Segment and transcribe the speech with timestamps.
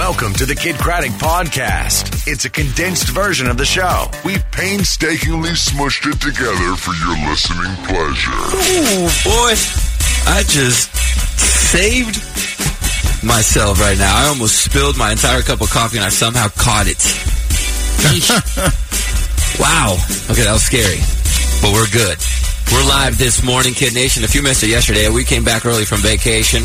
[0.00, 2.26] Welcome to the Kidd Kraddick Podcast.
[2.26, 4.10] It's a condensed version of the show.
[4.24, 8.32] We've painstakingly smushed it together for your listening pleasure.
[8.32, 9.52] Ooh, boy,
[10.24, 10.88] I just
[11.36, 12.16] saved
[13.22, 14.24] myself right now.
[14.24, 16.96] I almost spilled my entire cup of coffee and I somehow caught it.
[19.60, 19.98] wow.
[20.30, 21.00] Okay, that was scary,
[21.60, 22.16] but we're good.
[22.72, 24.22] We're live this morning, Kid Nation.
[24.22, 26.62] If you missed it yesterday, we came back early from vacation,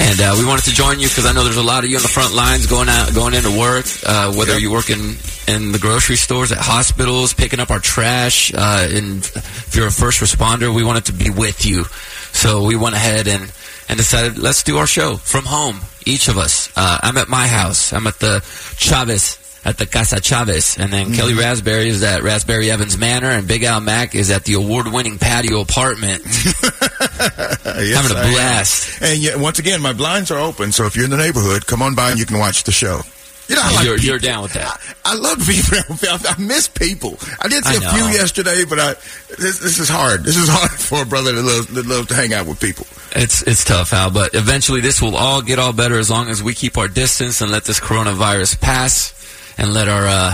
[0.00, 1.96] and uh, we wanted to join you because I know there's a lot of you
[1.96, 3.84] on the front lines going out, going into work.
[4.06, 4.62] Uh, whether yep.
[4.62, 9.76] you're working in the grocery stores, at hospitals, picking up our trash, uh, and if
[9.76, 11.84] you're a first responder, we wanted to be with you.
[12.32, 13.52] So we went ahead and
[13.86, 15.80] and decided let's do our show from home.
[16.06, 16.70] Each of us.
[16.74, 17.92] Uh, I'm at my house.
[17.92, 18.40] I'm at the
[18.78, 20.76] Chavez at the Casa Chavez.
[20.78, 21.14] And then mm-hmm.
[21.14, 24.88] Kelly Rasberry is at Rasberry Evans Manor, and Big Al Mack is at the award
[24.88, 26.22] winning patio apartment.
[26.24, 29.02] yes, Having a blast.
[29.02, 31.82] And yet, once again, my blinds are open, so if you're in the neighborhood, come
[31.82, 33.00] on by and you can watch the show.
[33.48, 34.80] You know, I like you're, you're, down with that.
[35.04, 35.78] I, I love people.
[36.10, 37.18] I miss people.
[37.38, 38.94] I did see a few yesterday, but I
[39.36, 40.24] this, this, is hard.
[40.24, 42.86] This is hard for a brother that loves, that loves to hang out with people.
[43.14, 44.10] It's it's tough, Al.
[44.10, 47.42] But eventually, this will all get all better as long as we keep our distance
[47.42, 49.12] and let this coronavirus pass
[49.58, 50.32] and let our uh,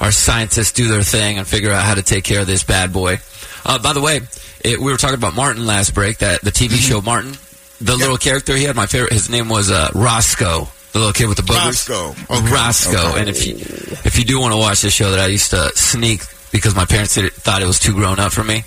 [0.00, 2.92] our scientists do their thing and figure out how to take care of this bad
[2.92, 3.18] boy.
[3.64, 4.20] Uh, by the way,
[4.64, 6.18] it, we were talking about Martin last break.
[6.18, 6.76] That the TV mm-hmm.
[6.76, 7.32] show Martin,
[7.80, 8.00] the yep.
[8.00, 8.76] little character he had.
[8.76, 9.12] My favorite.
[9.12, 10.68] His name was uh, Roscoe.
[10.92, 11.88] The little kid with the boogers.
[11.88, 12.10] Roscoe.
[12.28, 12.52] Okay.
[12.52, 13.10] Roscoe.
[13.10, 13.20] Okay.
[13.20, 15.70] And if you if you do want to watch this show that I used to
[15.74, 18.64] sneak because my parents it, thought it was too grown up for me.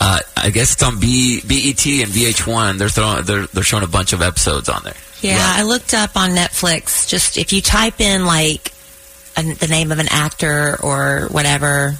[0.00, 2.78] Uh, I guess it's on B, BET and VH1.
[2.78, 4.94] They're throwing they're they're showing a bunch of episodes on there.
[5.20, 5.60] Yeah, right.
[5.60, 7.08] I looked up on Netflix.
[7.08, 8.72] Just if you type in like
[9.42, 11.94] the name of an actor or whatever.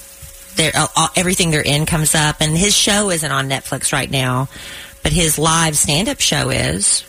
[0.58, 4.48] Uh, everything they're in comes up, and his show isn't on Netflix right now,
[5.04, 7.04] but his live stand-up show is.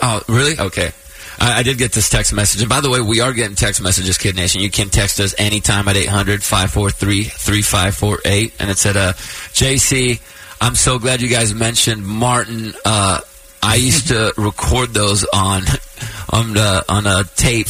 [0.00, 0.58] Oh, really?
[0.58, 0.92] Okay.
[1.38, 2.62] I, I, did get this text message.
[2.62, 4.62] And by the way, we are getting text messages, Kid Nation.
[4.62, 8.54] You can text us anytime at 800 543 3548.
[8.58, 9.12] And it said, uh,
[9.52, 10.20] JC,
[10.60, 12.72] I'm so glad you guys mentioned Martin.
[12.84, 13.20] Uh,
[13.62, 15.62] I used to record those on
[16.30, 17.68] on uh, on a tape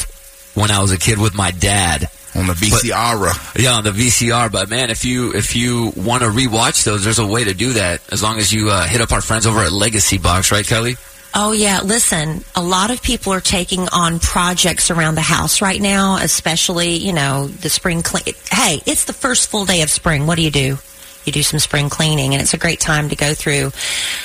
[0.54, 3.52] when I was a kid with my dad on the VCR.
[3.52, 4.50] But, yeah, on the VCR.
[4.50, 7.74] But man, if you if you want to rewatch those, there's a way to do
[7.74, 8.00] that.
[8.12, 10.96] As long as you uh, hit up our friends over at Legacy Box, right, Kelly?
[11.34, 15.80] Oh yeah, listen, a lot of people are taking on projects around the house right
[15.80, 18.34] now, especially, you know, the spring clean.
[18.50, 20.26] Hey, it's the first full day of spring.
[20.26, 20.76] What do you do?
[21.25, 23.72] You do some spring cleaning and it's a great time to go through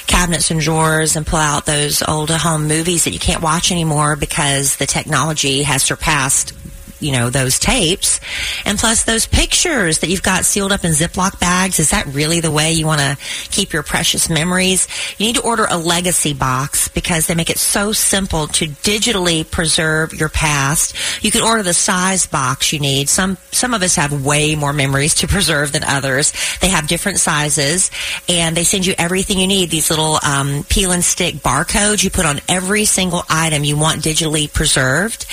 [0.08, 4.16] cabinets and drawers and pull out those old home movies that you can't watch anymore
[4.16, 6.54] because the technology has surpassed
[7.00, 8.20] you know, those tapes.
[8.66, 11.80] And plus those pictures that you've got sealed up in Ziploc bags.
[11.80, 13.18] Is that really the way you want to
[13.52, 14.88] keep your precious memories?
[15.18, 19.50] You need to order a legacy box because they make it so simple to digitally
[19.50, 20.96] preserve your past.
[21.24, 23.10] You can order the size box you need.
[23.10, 26.34] Some, some of us have way more memories to preserve than others.
[26.62, 27.92] They have different sizes
[28.28, 29.70] and they send you everything you need.
[29.70, 34.02] These little, um, peel and stick barcodes you put on every single item you want
[34.02, 35.26] digitally preserved.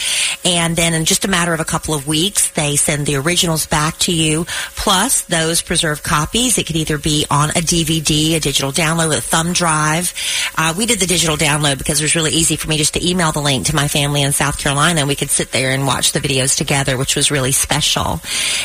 [0.45, 2.51] And then in just a matter of a couple of weeks.
[2.51, 4.45] They send the originals back to you,
[4.77, 6.59] plus those preserved copies.
[6.59, 10.13] It could either be on a DVD, a digital download, a thumb drive.
[10.57, 13.09] Uh, we did the digital download because it was really easy for me just to
[13.09, 15.87] email the link to my family in South Carolina, and we could sit there and
[15.87, 18.21] watch the videos together, which was really special.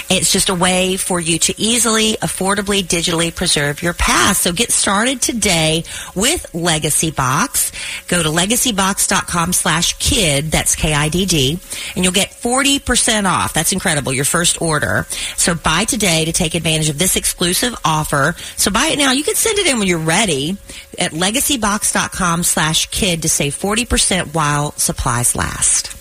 [0.09, 4.41] It's just a way for you to easily, affordably, digitally preserve your past.
[4.41, 5.83] So get started today
[6.15, 7.71] with Legacy Box.
[8.07, 11.59] Go to legacybox.com slash kid, that's K-I-D-D,
[11.95, 13.53] and you'll get 40 percent off.
[13.53, 14.13] That's incredible.
[14.13, 15.05] Your first order.
[15.37, 18.35] So buy today to take advantage of this exclusive offer.
[18.57, 19.11] So buy it now.
[19.11, 20.57] You can send it in when you're ready
[20.97, 25.95] at legacybox.com slash kid to save 40% while supplies last.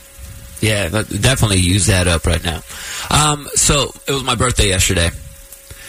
[0.60, 2.62] Yeah, definitely use that up right now.
[3.10, 5.10] Um, so it was my birthday yesterday.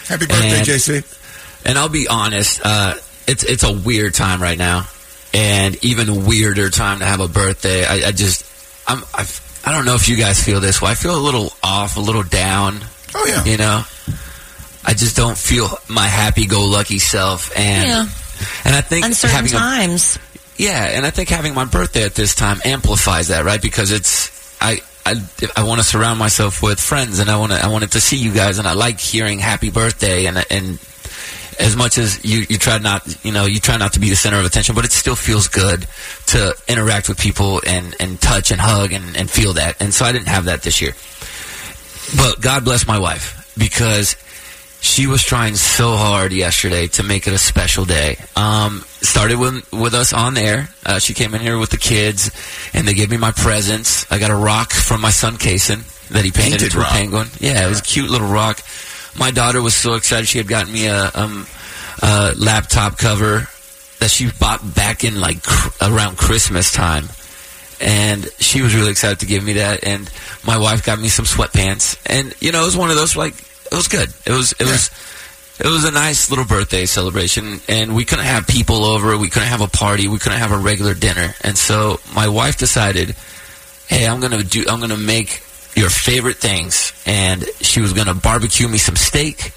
[0.06, 1.66] Happy birthday, and, JC.
[1.66, 2.94] And I'll be honest, uh,
[3.28, 4.88] it's it's a weird time right now,
[5.34, 7.86] and even weirder time to have a birthday.
[7.86, 8.46] I, I just
[8.88, 10.90] I'm I've I don't know if you guys feel this way.
[10.90, 12.80] I feel a little off, a little down.
[13.14, 13.46] Oh yeah.
[13.46, 13.84] You know,
[14.84, 18.06] I just don't feel my happy-go-lucky self, and yeah.
[18.66, 20.18] and I think uncertain having times.
[20.18, 23.62] A, yeah, and I think having my birthday at this time amplifies that, right?
[23.62, 24.80] Because it's I.
[25.06, 25.16] I,
[25.56, 28.18] I want to surround myself with friends, and I want to I wanted to see
[28.18, 30.80] you guys, and I like hearing happy birthday, and and
[31.60, 34.16] as much as you, you try not you know you try not to be the
[34.16, 35.86] center of attention, but it still feels good
[36.28, 39.82] to interact with people and, and touch and hug and, and feel that.
[39.82, 40.94] And so I didn't have that this year.
[42.18, 44.16] But God bless my wife because
[44.82, 48.18] she was trying so hard yesterday to make it a special day.
[48.36, 50.70] Um, started with with us on there.
[50.86, 52.32] Uh, she came in here with the kids,
[52.74, 54.10] and they gave me my presents.
[54.12, 56.92] I got a rock from my son Kason that he painted, painted into rock.
[56.92, 57.28] a penguin.
[57.40, 58.62] Yeah, it was a cute little rock.
[59.18, 60.28] My daughter was so excited.
[60.28, 61.48] She had gotten me a, um,
[62.02, 63.48] a laptop cover
[64.00, 67.06] that she bought back in like cr- around Christmas time.
[67.82, 69.86] And she was really excited to give me that.
[69.86, 70.10] And
[70.46, 71.98] my wife got me some sweatpants.
[72.06, 74.10] And, you know, it was one of those, like, it was good.
[74.26, 74.72] It was, it yeah.
[74.72, 74.92] was,
[75.60, 77.62] it was a nice little birthday celebration.
[77.70, 79.18] And we couldn't have people over.
[79.18, 80.08] We couldn't have a party.
[80.08, 81.34] We couldn't have a regular dinner.
[81.42, 83.16] And so my wife decided,
[83.88, 85.42] hey, I'm to do, I'm going to make
[85.80, 86.94] your favorite things.
[87.06, 89.54] And she was going to barbecue me some steak.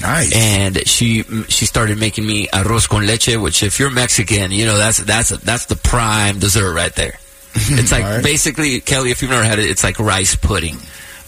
[0.00, 0.34] Nice.
[0.34, 4.78] And she she started making me arroz con leche, which if you're Mexican, you know
[4.78, 7.18] that's that's that's the prime dessert right there.
[7.70, 8.22] It's like right.
[8.22, 9.10] basically Kelly.
[9.10, 10.76] If you've never had it, it's like rice pudding.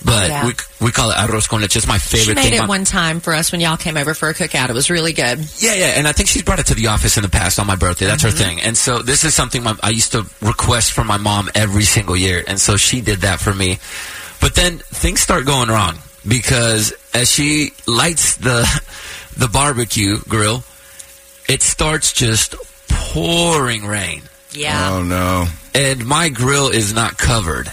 [0.05, 0.47] But yeah.
[0.47, 1.77] we we call it arroz con leche.
[1.77, 2.25] It's my favorite.
[2.25, 2.63] She made thing.
[2.63, 4.71] it one time for us when y'all came over for a cookout.
[4.71, 5.39] It was really good.
[5.59, 7.67] Yeah, yeah, and I think she's brought it to the office in the past on
[7.67, 8.07] my birthday.
[8.07, 8.39] That's mm-hmm.
[8.39, 8.61] her thing.
[8.63, 12.17] And so this is something my, I used to request from my mom every single
[12.17, 13.79] year, and so she did that for me.
[14.41, 18.67] But then things start going wrong because as she lights the
[19.37, 20.65] the barbecue grill,
[21.49, 22.55] it starts just
[22.89, 24.23] pouring rain.
[24.53, 24.91] Yeah.
[24.93, 25.47] Oh no.
[25.75, 27.73] And my grill is not covered.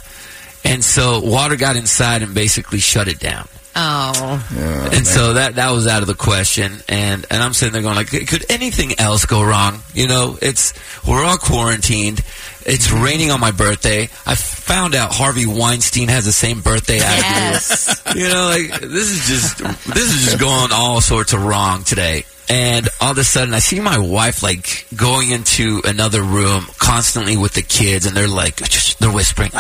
[0.64, 3.48] And so water got inside and basically shut it down.
[3.80, 4.48] Oh.
[4.56, 5.06] Yeah, and man.
[5.06, 6.72] so that that was out of the question.
[6.90, 9.82] And and I'm sitting there going like, could anything else go wrong?
[9.94, 10.74] You know, it's
[11.08, 12.24] we're all quarantined.
[12.68, 14.10] It's raining on my birthday.
[14.26, 18.06] I found out Harvey Weinstein has the same birthday yes.
[18.06, 18.22] as me.
[18.22, 19.58] You know, like this is just
[19.94, 22.26] this is just going all sorts of wrong today.
[22.50, 27.38] And all of a sudden, I see my wife like going into another room constantly
[27.38, 28.58] with the kids, and they're like,
[29.00, 29.52] they're whispering.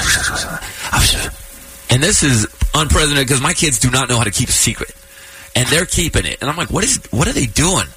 [1.89, 4.93] And this is unprecedented because my kids do not know how to keep a secret,
[5.55, 6.39] and they're keeping it.
[6.41, 7.87] And I'm like, what is, what are they doing?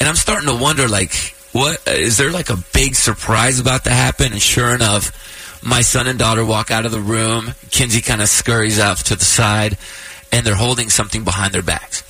[0.00, 3.90] And I'm starting to wonder, like, what is there like a big surprise about to
[3.90, 4.32] happen?
[4.32, 7.54] And sure enough, my son and daughter walk out of the room.
[7.70, 9.76] Kinsey kind of scurries off to the side,
[10.30, 12.04] and they're holding something behind their backs.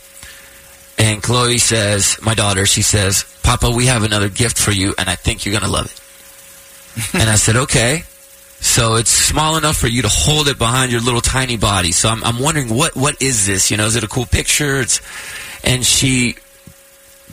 [0.99, 5.09] And Chloe says, my daughter, she says, Papa, we have another gift for you, and
[5.09, 7.15] I think you're going to love it.
[7.21, 8.03] and I said, okay.
[8.61, 11.93] So it's small enough for you to hold it behind your little tiny body.
[11.93, 13.71] So I'm, I'm wondering, what what is this?
[13.71, 14.81] You know, is it a cool picture?
[14.81, 15.01] It's,
[15.63, 16.35] and she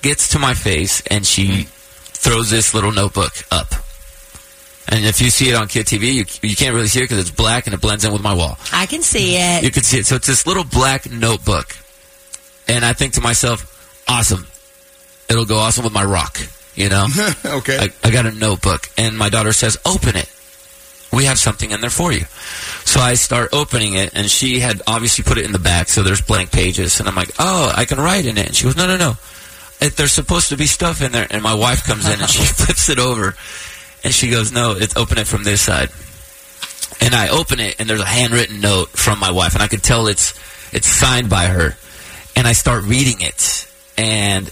[0.04, 1.75] gets to my face, and she mm-hmm.
[2.16, 3.74] Throws this little notebook up.
[4.88, 7.20] And if you see it on Kid TV, you, you can't really see it because
[7.20, 8.58] it's black and it blends in with my wall.
[8.72, 9.64] I can see it.
[9.64, 10.06] You can see it.
[10.06, 11.76] So it's this little black notebook.
[12.68, 14.46] And I think to myself, awesome.
[15.28, 16.40] It'll go awesome with my rock,
[16.76, 17.08] you know?
[17.46, 17.78] okay.
[17.80, 18.88] I, I got a notebook.
[18.98, 20.32] And my daughter says, open it.
[21.12, 22.26] We have something in there for you.
[22.86, 26.04] So I start opening it, and she had obviously put it in the back, so
[26.04, 27.00] there's blank pages.
[27.00, 28.48] And I'm like, oh, I can write in it.
[28.48, 29.18] And she goes, no, no, no
[29.82, 31.28] it, there's supposed to be stuff in there.
[31.30, 33.36] And my wife comes in and she flips it over.
[34.04, 35.90] And she goes, no, it's open it from this side.
[37.02, 39.54] And I open it and there's a handwritten note from my wife.
[39.54, 40.34] And I can tell it's,
[40.74, 41.76] it's signed by her.
[42.36, 43.68] And I start reading it.
[43.98, 44.50] And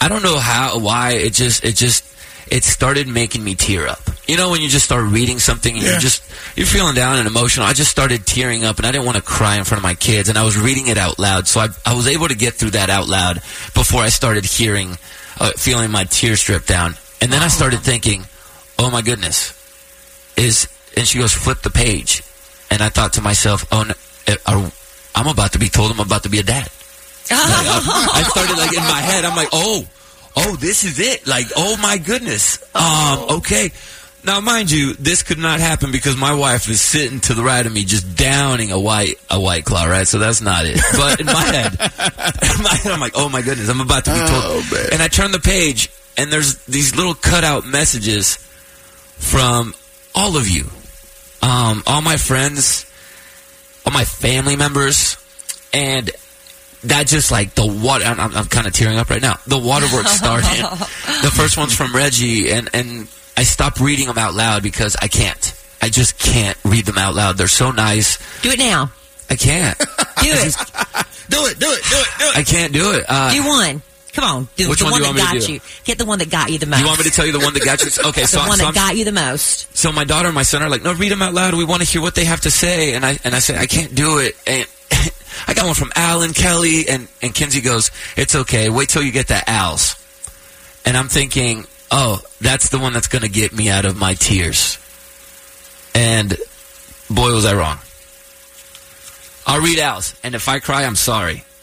[0.00, 2.04] I don't know how, why, it just, it just,
[2.50, 4.00] it started making me tear up.
[4.26, 5.92] You know, when you just start reading something and yeah.
[5.92, 6.22] you're just,
[6.56, 7.66] you're feeling down and emotional.
[7.66, 9.94] I just started tearing up and I didn't want to cry in front of my
[9.94, 11.46] kids and I was reading it out loud.
[11.46, 13.36] So I, I was able to get through that out loud
[13.74, 14.98] before I started hearing,
[15.40, 16.94] uh, feeling my tears drip down.
[17.20, 18.24] And then I started thinking,
[18.78, 19.54] oh my goodness,
[20.36, 22.22] is, and she goes, flip the page.
[22.70, 23.94] And I thought to myself, oh, no,
[24.46, 24.72] are,
[25.14, 26.68] I'm about to be told I'm about to be a dad.
[27.30, 29.86] like, I, I started like in my head, I'm like, oh,
[30.38, 31.26] oh, this is it.
[31.26, 32.62] Like, oh my goodness.
[32.74, 33.70] Um, okay.
[34.24, 37.64] Now, mind you, this could not happen because my wife is sitting to the right
[37.64, 40.06] of me, just downing a white a white claw, right?
[40.06, 40.80] So that's not it.
[40.96, 44.10] But in my head, in my head, I'm like, oh my goodness, I'm about to
[44.10, 44.30] be told.
[44.32, 48.36] Oh, and I turn the page, and there's these little cutout messages
[49.16, 49.74] from
[50.14, 50.64] all of you,
[51.42, 52.90] um, all my friends,
[53.86, 55.16] all my family members,
[55.72, 56.10] and
[56.84, 58.04] that just like the water.
[58.04, 59.36] I'm, I'm kind of tearing up right now.
[59.46, 60.46] The waterworks started.
[61.22, 65.08] the first one's from Reggie, and and I stopped reading them out loud because I
[65.08, 65.54] can't.
[65.80, 67.36] I just can't read them out loud.
[67.36, 68.18] They're so nice.
[68.42, 68.90] Do it now.
[69.30, 69.78] I can't.
[69.78, 70.56] do it.
[71.28, 71.58] do it.
[71.58, 71.60] Do it.
[71.60, 71.84] Do it.
[72.18, 72.36] Do it.
[72.36, 73.04] I can't do it.
[73.08, 73.82] Uh, do one.
[74.14, 75.52] Come on, do Which the one one, do you that want me to got do?
[75.52, 75.60] you.
[75.84, 76.80] Get the one that got you the most.
[76.80, 77.90] You want me to tell you the one that got you?
[78.08, 79.76] Okay, so, the one so that I'm- got you the most.
[79.76, 81.54] So my daughter and my son are like, no, read them out loud.
[81.54, 82.94] We want to hear what they have to say.
[82.94, 84.34] And I and I say I can't do it.
[84.44, 84.66] And
[85.46, 88.68] I got one from Alan Kelly, and and Kinsey goes, it's okay.
[88.68, 89.94] Wait till you get that Al's.
[90.84, 94.14] And I'm thinking, oh, that's the one that's going to get me out of my
[94.14, 94.78] tears.
[95.94, 96.36] And
[97.10, 97.78] boy, was I wrong.
[99.46, 101.44] I'll read Al's, and if I cry, I'm sorry.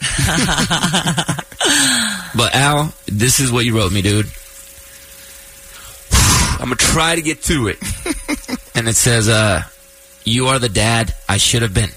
[2.36, 4.26] but Al, this is what you wrote me, dude.
[6.12, 7.78] I'm gonna try to get to it.
[8.74, 9.62] and it says, uh,
[10.24, 11.90] you are the dad I should have been.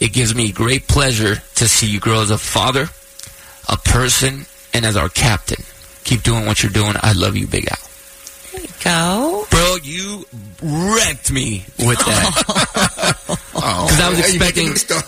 [0.00, 2.88] It gives me great pleasure to see you grow as a father,
[3.68, 5.62] a person, and as our captain.
[6.04, 6.94] Keep doing what you're doing.
[7.02, 7.78] I love you, Big Al.
[8.84, 9.46] Go.
[9.50, 10.24] Bro, you
[10.62, 13.38] wrecked me with that.
[13.60, 15.04] Oh, Because I was expecting- making me start-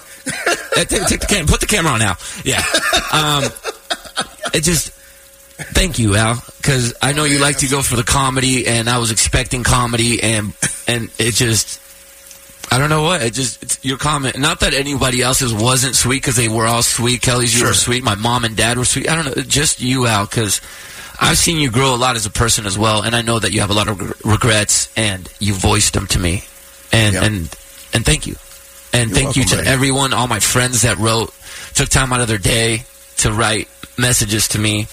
[0.75, 1.47] take, take the camera.
[1.47, 2.17] Put the camera on now.
[2.45, 2.63] Yeah.
[3.13, 3.45] Um,
[4.53, 4.91] it just.
[5.73, 8.97] Thank you, Al, because I know you like to go for the comedy, and I
[8.99, 10.53] was expecting comedy, and
[10.89, 11.79] and it just.
[12.73, 13.23] I don't know what.
[13.23, 14.39] It just it's your comment.
[14.39, 17.21] Not that anybody else's wasn't sweet because they were all sweet.
[17.21, 18.05] Kelly's you were sweet.
[18.05, 19.09] My mom and dad were sweet.
[19.11, 19.43] I don't know.
[19.43, 20.61] Just you, Al, because
[21.21, 23.53] I've seen you grow a lot as a person as well, and I know that
[23.53, 26.45] you have a lot of reg- regrets, and you voiced them to me,
[26.93, 27.23] and Yep.
[27.25, 27.37] and
[27.93, 28.37] and thank you,
[28.93, 29.69] and You're thank you to buddy.
[29.69, 31.35] everyone, all my friends that wrote,
[31.75, 32.85] took time out of their day
[33.19, 34.87] to write messages to me.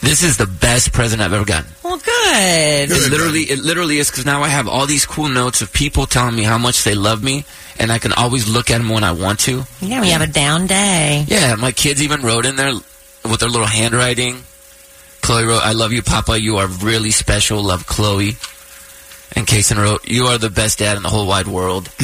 [0.00, 1.70] This is the best present I've ever gotten.
[1.82, 2.90] Well, good.
[2.90, 6.06] It literally, it literally is because now I have all these cool notes of people
[6.06, 7.44] telling me how much they love me,
[7.78, 9.64] and I can always look at them when I want to.
[9.80, 11.24] Yeah, we have a down day.
[11.26, 12.72] Yeah, my kids even wrote in there
[13.24, 14.42] with their little handwriting.
[15.20, 16.40] Chloe wrote, "I love you, Papa.
[16.40, 17.62] You are really special.
[17.62, 18.36] Love, Chloe."
[19.32, 21.90] And Kason wrote, "You are the best dad in the whole wide world."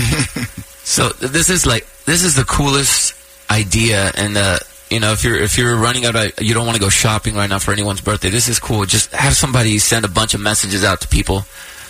[0.85, 3.15] so this is like this is the coolest
[3.51, 4.59] idea, and uh,
[4.95, 7.35] you know, if you're if you're running out, of, you don't want to go shopping
[7.35, 8.31] right now for anyone's birthday.
[8.31, 8.87] This is cool.
[8.87, 11.41] Just have somebody send a bunch of messages out to people.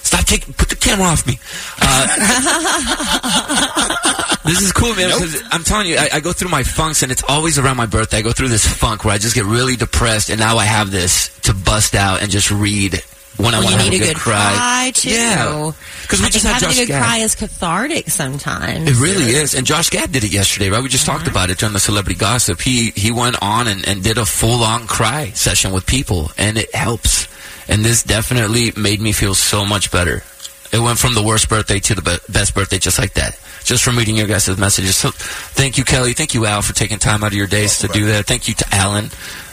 [0.02, 1.38] Stop taking, put the camera off me.
[1.80, 2.06] Uh,
[4.44, 5.08] this is cool, man.
[5.08, 7.86] Because I'm telling you, I, I go through my funks, and it's always around my
[7.86, 8.18] birthday.
[8.18, 10.90] I go through this funk where I just get really depressed, and now I have
[10.90, 13.02] this to bust out and just read
[13.36, 15.10] when I Well, want you to have need a good good cry, too.
[15.10, 15.72] Yeah,
[16.02, 18.88] because we I just had having Josh a good cry is cathartic sometimes.
[18.88, 19.54] It really is.
[19.54, 20.82] And Josh Gad did it yesterday, right?
[20.82, 21.30] We just talked uh-huh.
[21.30, 22.60] about it during the celebrity gossip.
[22.60, 26.58] He he went on and, and did a full on cry session with people, and
[26.58, 27.28] it helps.
[27.68, 30.22] And this definitely made me feel so much better.
[30.72, 33.38] It went from the worst birthday to the be- best birthday, just like that.
[33.64, 34.96] Just from reading your guys' messages.
[34.96, 36.12] So, thank you, Kelly.
[36.12, 38.26] Thank you, Al, for taking time out of your days to do that.
[38.26, 39.10] Thank you to Alan,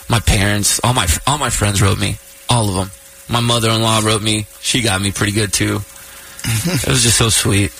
[0.08, 2.90] my parents, all my all my friends wrote me, all of them.
[3.32, 4.46] My mother-in-law wrote me.
[4.60, 5.80] She got me pretty good too.
[6.44, 7.72] it was just so sweet.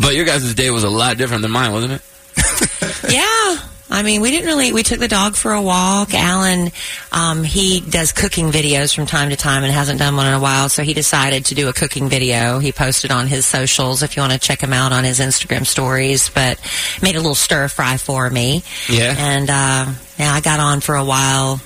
[0.00, 2.02] But your guys' day was a lot different than mine, wasn't it?
[3.12, 3.58] Yeah.
[3.88, 4.72] I mean, we didn't really.
[4.72, 6.12] We took the dog for a walk.
[6.12, 6.72] Alan,
[7.12, 10.40] um, he does cooking videos from time to time and hasn't done one in a
[10.40, 12.58] while, so he decided to do a cooking video.
[12.58, 15.64] He posted on his socials if you want to check him out on his Instagram
[15.64, 16.30] stories.
[16.30, 16.58] But
[17.00, 18.64] made a little stir fry for me.
[18.88, 19.14] Yeah.
[19.16, 21.60] And uh, yeah, I got on for a while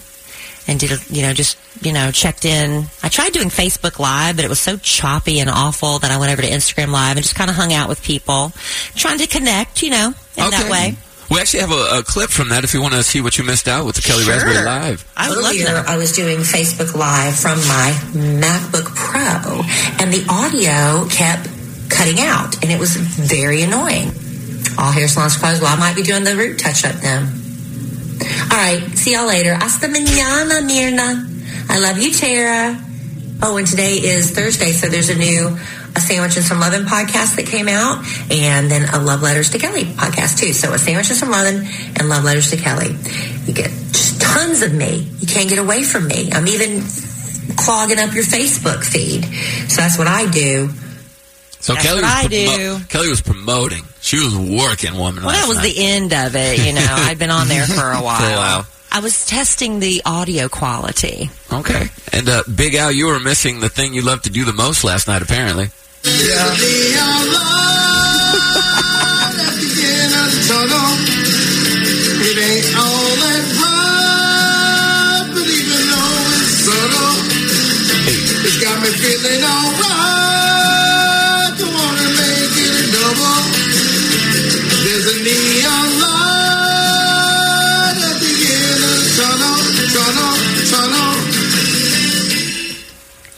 [0.68, 2.84] and did a, you know just you know checked in.
[3.02, 6.32] I tried doing Facebook Live, but it was so choppy and awful that I went
[6.32, 8.52] over to Instagram Live and just kind of hung out with people,
[8.94, 9.82] trying to connect.
[9.82, 10.96] You know, in that way.
[11.30, 13.44] We actually have a, a clip from that if you want to see what you
[13.44, 14.34] missed out with the Kelly Sure.
[14.34, 15.06] Rasberry Live.
[15.16, 15.87] I would Earlier, that.
[15.87, 17.94] I was doing Facebook Live from my
[18.42, 19.62] MacBook Pro,
[20.02, 21.49] and the audio kept
[21.88, 24.10] cutting out, and it was very annoying.
[24.76, 25.62] All hair salons closed.
[25.62, 27.22] Well, I might be doing the root touch up then.
[28.50, 29.54] All right, see y'all later.
[29.54, 31.39] Hasta mañana, Mirna.
[31.70, 32.76] I love you, Tara.
[33.42, 35.56] Oh, and today is Thursday, so there's a new
[35.96, 39.84] a Sandwiches from Lovin podcast that came out, and then a Love Letters to Kelly
[39.84, 40.52] podcast too.
[40.52, 42.94] So a sandwich and some Lovin and Love Letters to Kelly.
[43.46, 45.08] You get just tons of me.
[45.18, 46.30] You can't get away from me.
[46.32, 46.82] I'm even
[47.56, 49.24] clogging up your Facebook feed.
[49.70, 50.70] So that's what I do.
[51.60, 52.78] So That's Kelly was I do.
[52.88, 53.82] Kelly was promoting.
[54.00, 55.22] She was working, woman.
[55.22, 55.74] Well, that was night.
[55.74, 56.58] the end of it.
[56.58, 58.18] You know, I'd been on there for a while.
[58.18, 58.66] For a while.
[58.92, 61.30] I was testing the audio quality.
[61.52, 61.88] Okay.
[62.12, 64.82] And uh, Big Al, you were missing the thing you loved to do the most
[64.85, 65.68] last night, apparently.
[66.02, 66.90] It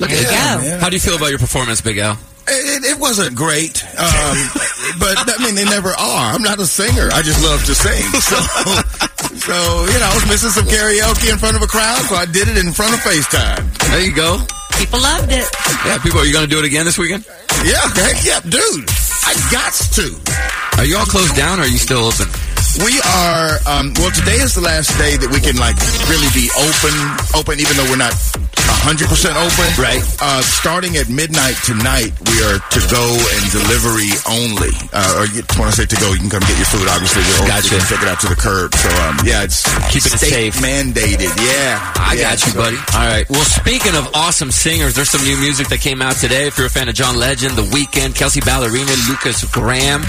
[0.02, 0.66] Look There you at go.
[0.66, 0.80] that.
[0.82, 2.18] How do you feel about your performance, Big Al?
[2.50, 4.35] It, it wasn't great, um,
[4.99, 6.35] but I mean they never are.
[6.35, 7.06] I'm not a singer.
[7.14, 8.02] I just love to sing.
[8.18, 8.37] So,
[9.47, 12.26] So, you know, I was missing some karaoke in front of a crowd, so I
[12.26, 13.62] did it in front of FaceTime.
[13.90, 14.42] There you go.
[14.78, 15.47] People loved it.
[15.87, 17.25] Yeah, people, are you going to do it again this weekend?
[17.64, 18.87] Yeah, heck yeah, dude.
[19.26, 20.06] I got to.
[20.82, 22.26] Are you all closed down or are you still open?
[22.87, 25.78] We are, um, well, today is the last day that we can, like,
[26.11, 26.94] really be open,
[27.38, 28.14] open, even though we're not
[28.82, 29.06] 100%
[29.38, 29.68] open.
[29.78, 30.02] Right.
[30.20, 34.74] Uh, starting at midnight tonight, we are to go and delivery only.
[34.90, 37.22] Uh, or you, when I say to go, you can come get your food, obviously.
[37.38, 37.70] We're Gotcha.
[37.70, 38.74] you can take it out to the curb.
[38.74, 39.62] So, um, yeah, it's
[39.94, 40.54] Keeping it safe.
[40.58, 41.30] mandated.
[41.38, 41.78] Yeah.
[41.94, 42.76] I Yeah, got you, so- buddy.
[42.98, 43.26] All right.
[43.30, 46.48] Well, speaking of awesome singers, there's some new music that came out today.
[46.50, 50.02] If you're a fan of John Legend, The Weeknd, Kelsey Ballerini, Lukas Graham,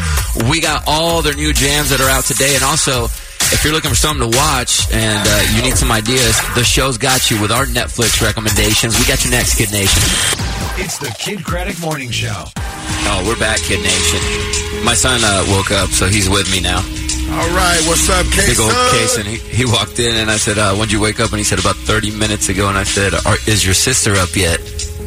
[0.49, 2.55] we got all their new jams that are out today.
[2.55, 3.07] And also,
[3.51, 6.97] if you're looking for something to watch and uh, you need some ideas, the show's
[6.97, 8.97] got you with our Netflix recommendations.
[8.99, 10.01] We got you next, Kid Nation.
[10.79, 12.45] It's the Kidd Kraddick Morning Show.
[13.05, 14.83] Oh, we're back, Kid Nation.
[14.85, 16.79] My son uh, woke up, so he's with me now.
[17.33, 19.23] All right, what's up, Big old Kason?
[19.23, 19.25] Kason.
[19.25, 21.57] He, he walked in and I said, uh, "When'd you wake up?" And he said,
[21.59, 23.13] "About 30 minutes ago." And I said,
[23.47, 24.59] "Is your sister up yet?"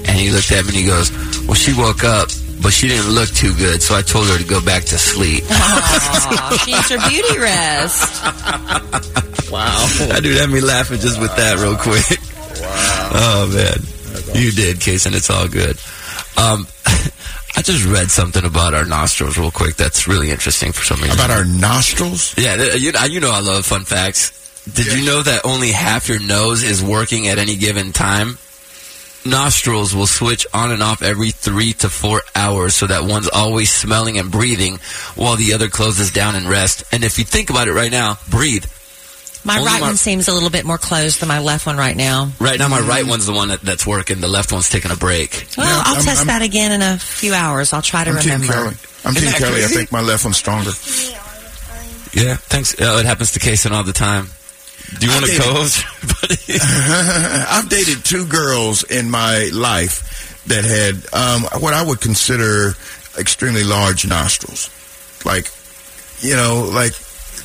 [0.09, 1.13] And he looked at me and he goes,
[1.47, 2.29] "Well, she woke up,
[2.63, 5.45] but she didn't look too good, so I told her to go back to sleep."
[5.51, 8.23] Aw, she needs her beauty rest.
[9.51, 12.19] wow, that dude had me laughing just with that real quick.
[12.61, 13.11] Wow.
[13.13, 15.15] Oh man, you did, Kason.
[15.15, 15.77] It's all good.
[16.37, 16.67] Um,
[17.57, 19.77] I just read something about our nostrils real quick.
[19.77, 21.17] That's really interesting for some reason.
[21.19, 22.37] About our nostrils?
[22.37, 24.33] Yeah, you, you know I love fun facts.
[24.71, 28.37] Did you know that only half your nose is working at any given time?
[29.27, 33.73] Nostrils will switch on and off every three to four hours so that one's always
[33.75, 34.79] smelling and breathing
[35.15, 36.85] while the other closes down and rest.
[36.93, 38.65] And if you think about it right now, breathe.
[39.45, 41.77] My Only right my- one seems a little bit more closed than my left one
[41.77, 42.33] right now.
[42.41, 44.21] Right now, my right one's the one that, that's working.
[44.21, 45.47] The left one's taking a break.
[45.57, 47.73] Well, Yeah, I'll I'm- test I'm- that again in a few hours.
[47.73, 48.53] I'll try to I'm Team remember.
[48.53, 48.77] Kelly.
[49.05, 49.65] I'm Isn't Team Kelly.
[49.65, 50.71] I think my left one's stronger.
[52.13, 52.75] Yeah, thanks.
[52.81, 54.31] Uh, it happens to Kason all the time.
[54.99, 55.85] Do you want to co-host.
[57.51, 62.75] I've dated two girls in my life that had um, what I would consider
[63.19, 64.71] extremely large nostrils.
[65.25, 65.51] Like,
[66.21, 66.93] you know, like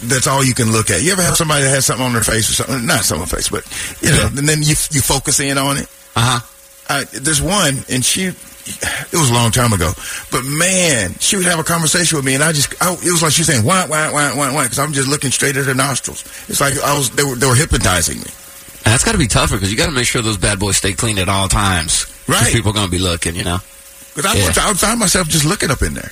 [0.03, 1.01] that's all you can look at.
[1.01, 2.85] You ever have somebody that has something on their face or something?
[2.85, 3.65] Not something on their face, but
[4.01, 5.87] you know, and then you you focus in on it.
[6.15, 6.47] Uh huh.
[6.89, 8.31] I, there's one, and she.
[8.65, 9.91] It was a long time ago,
[10.31, 13.21] but man, she would have a conversation with me, and I just, I, it was
[13.21, 15.65] like she was saying, "Why, why, why, why, why?" Because I'm just looking straight at
[15.65, 16.23] her nostrils.
[16.47, 18.29] It's like I was, they were, they were hypnotizing me.
[18.83, 20.93] That's got to be tougher because you got to make sure those bad boys stay
[20.93, 22.05] clean at all times.
[22.27, 22.51] Right.
[22.53, 23.57] People are going to be looking, you know.
[24.15, 24.47] Because I, Yeah.
[24.47, 26.11] would I would find myself just looking up in there.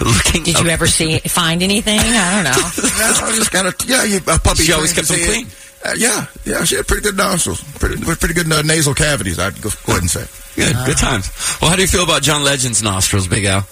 [0.00, 0.42] looking.
[0.44, 0.64] Did up.
[0.64, 1.98] you ever see find anything?
[2.00, 2.70] I don't know.
[2.98, 4.62] Yeah, I just kind of, yeah, you, a puppy.
[4.64, 5.46] She always kept them clean.
[5.46, 5.54] head.
[5.84, 9.38] Uh, yeah, yeah, she had pretty good nostrils, pretty, pretty good uh, nasal cavities.
[9.38, 10.24] I'd go, go ahead and say.
[10.56, 11.30] Good, good times.
[11.60, 13.66] Well, how do you feel about John Legend's nostrils, Big Al?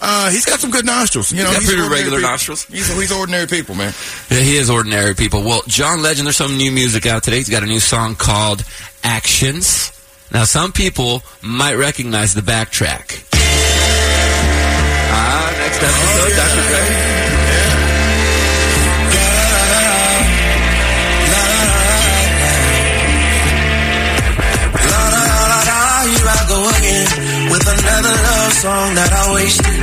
[0.00, 1.30] Uh, he's got some good nostrils.
[1.32, 2.30] You know, got he's pretty ordinary regular people.
[2.30, 2.64] nostrils.
[2.64, 3.92] He's, he's ordinary people, man.
[4.30, 5.42] Yeah, he is ordinary people.
[5.42, 7.36] Well, John Legend, there's some new music out today.
[7.36, 8.64] He's got a new song called
[9.04, 9.92] Actions.
[10.32, 13.28] Now, some people might recognize the backtrack.
[15.14, 16.68] Ah, next episode, Dr.
[17.36, 17.41] Dre.
[28.02, 29.78] Another love song that I wasted.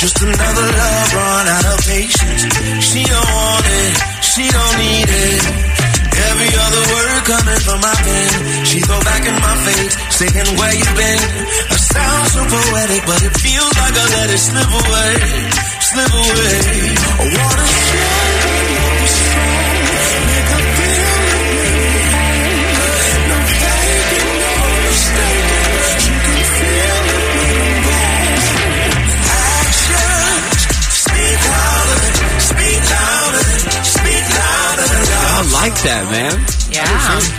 [0.00, 2.42] Just another love run out of patience.
[2.80, 3.92] She don't want it,
[4.24, 5.42] she don't need it.
[6.18, 8.30] Every other word coming from my pen.
[8.64, 11.20] She throw back in my face, saying where you been.
[11.68, 15.14] I sound so poetic, but it feels like I let it slip away,
[15.92, 16.56] slip away.
[17.20, 18.37] I wanna show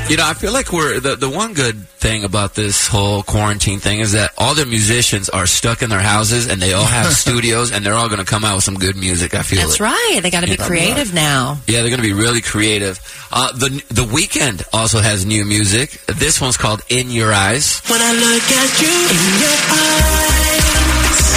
[0.09, 3.77] You know, I feel like we're the the one good thing about this whole quarantine
[3.79, 7.13] thing is that all the musicians are stuck in their houses and they all have
[7.25, 9.35] studios and they're all going to come out with some good music.
[9.35, 9.83] I feel That's it.
[9.83, 10.19] right.
[10.23, 10.65] They got to be Yeah.
[10.65, 11.59] creative now.
[11.67, 12.99] Yeah, they're going to be really creative.
[13.31, 16.01] Uh, the the Weeknd also has new music.
[16.07, 21.29] This one's called "In Your Eyes." When I look at you in your eyes,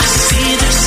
[0.00, 0.79] I see there's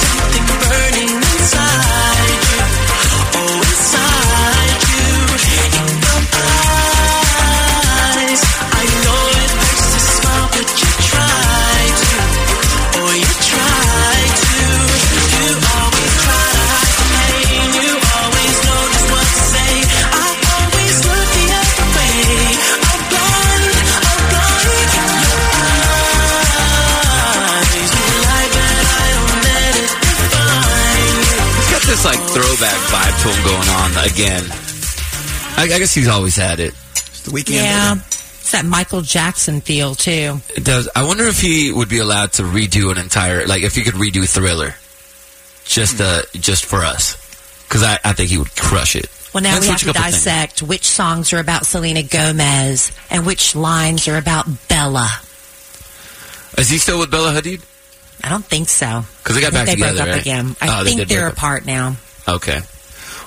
[33.97, 34.43] again.
[35.56, 36.73] I, I guess he's always had it.
[36.91, 37.53] It's the Weeknd.
[37.53, 37.95] Yeah.
[37.95, 40.39] It's that Michael Jackson feel, too.
[40.56, 40.89] It does.
[40.95, 43.93] I wonder if he would be allowed to redo an entire, like if he could
[43.93, 44.75] redo Thriller,
[45.65, 47.15] just uh, just for us,
[47.67, 49.10] because I, I think he would crush it.
[49.34, 50.23] Well, now Let's we have to a couple things.
[50.23, 55.10] dissect which songs are about Selena Gomez and which lines are about Bella.
[56.58, 57.63] Is he still with Bella Hadid?
[58.23, 59.03] I don't think so.
[59.23, 60.21] 'Cause they got I think back they together, broke up right?
[60.21, 60.56] again.
[60.62, 61.95] I Oh, think did they are apart now.
[62.27, 62.60] Okay.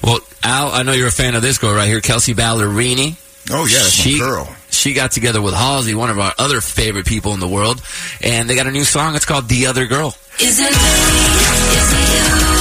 [0.04, 3.16] Well, Al, I know you're a fan of this girl right here, Kelsey Ballerini.
[3.50, 4.56] Oh, yeah, that's she, my girl.
[4.70, 7.82] She got together with Halsey, one of our other favorite people in the world,
[8.22, 9.16] and they got a new song.
[9.16, 10.78] It's called "The Other Girl." Is it me?
[11.76, 12.55] Is it you?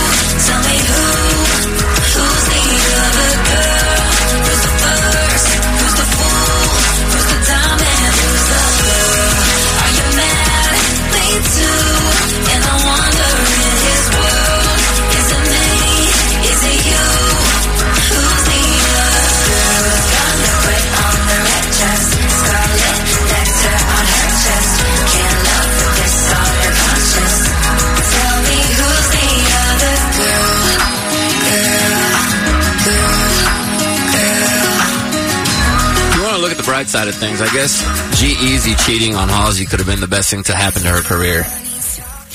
[36.85, 37.81] Bright side of things, I guess.
[38.19, 41.01] G Easy cheating on Halsey could have been the best thing to happen to her
[41.01, 41.43] career.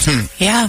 [0.03, 0.27] Hmm.
[0.43, 0.69] Yeah.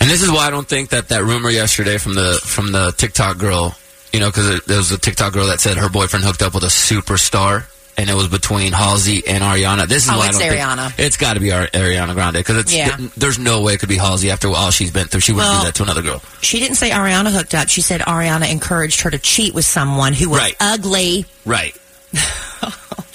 [0.00, 2.92] And this is why I don't think that that rumor yesterday from the from the
[2.96, 3.74] TikTok girl,
[4.12, 6.64] you know, because there was a TikTok girl that said her boyfriend hooked up with
[6.64, 7.64] a superstar,
[7.96, 9.86] and it was between Halsey and Ariana.
[9.86, 10.86] This is Oh, why it's I don't Ariana.
[10.92, 12.96] think it's got to be Ar- Ariana Grande because it's Yeah.
[13.16, 15.20] there's no way it could be Halsey after all she's been through.
[15.20, 16.20] She wouldn't Well- do that to another girl.
[16.42, 17.68] She didn't say Ariana hooked up.
[17.70, 20.56] She said Ariana encouraged her to cheat with someone who was Right.
[20.60, 21.24] ugly.
[21.46, 21.74] Right.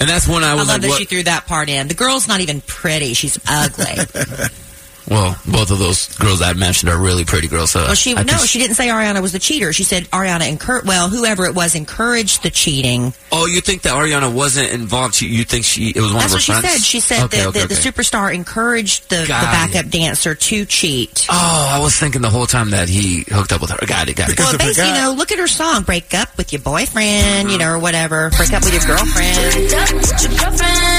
[0.00, 0.98] And that's when I was I love like, that what?
[0.98, 1.88] she threw that part in.
[1.88, 3.14] The girl's not even pretty.
[3.14, 3.96] She's ugly.
[5.10, 7.72] well, both of those girls I mentioned are really pretty girls.
[7.72, 9.72] So well, she I no, she didn't say Ariana was the cheater.
[9.72, 10.84] She said Ariana and Kurt.
[10.84, 13.12] Well, whoever it was encouraged the cheating.
[13.32, 15.16] Oh, you think that Ariana wasn't involved?
[15.16, 15.90] She, you think she?
[15.90, 16.84] It was one That's of her what she said.
[16.84, 17.90] She said Okay, that, okay, that the okay.
[17.90, 19.42] superstar encouraged the, the Got
[19.72, 21.26] backup dancer to cheat.
[21.28, 23.84] Oh, I was thinking the whole time that he hooked up with her.
[23.86, 24.36] Got it, got it.
[24.36, 25.82] Because well, basically, you know, look at her song.
[25.82, 28.30] Break up with your boyfriend, you know, or whatever.
[28.30, 29.36] Break up with your girlfriend.
[29.36, 30.90] Break up with your girlfriend.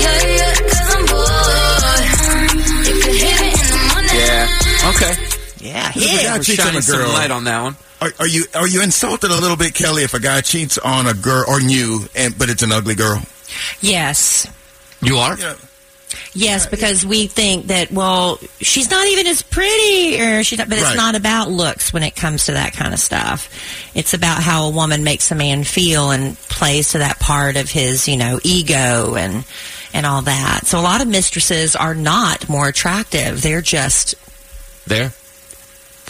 [0.00, 0.35] Yeah,
[4.48, 4.92] the morning.
[4.92, 5.10] Yeah.
[5.10, 5.22] Okay.
[5.58, 7.76] Yeah, If a guy We're cheats on shining a some girl, light on that one.
[8.00, 11.06] Are, are you are you insulted a little bit, Kelly, if a guy cheats on
[11.06, 13.22] a girl or you, and but it's an ugly girl?
[13.80, 14.46] Yes.
[15.00, 15.36] You are?
[16.34, 20.76] Yes, because we think that well, she's not even as pretty, or she's not, but
[20.78, 20.96] it's Right.
[20.96, 23.48] not about looks when it comes to that kind of stuff.
[23.94, 27.70] It's about how a woman makes a man feel and plays to that part of
[27.70, 29.44] his, you know, ego and
[29.94, 30.66] and all that.
[30.66, 34.14] So a lot of mistresses are not more attractive; they're just
[34.86, 35.12] There.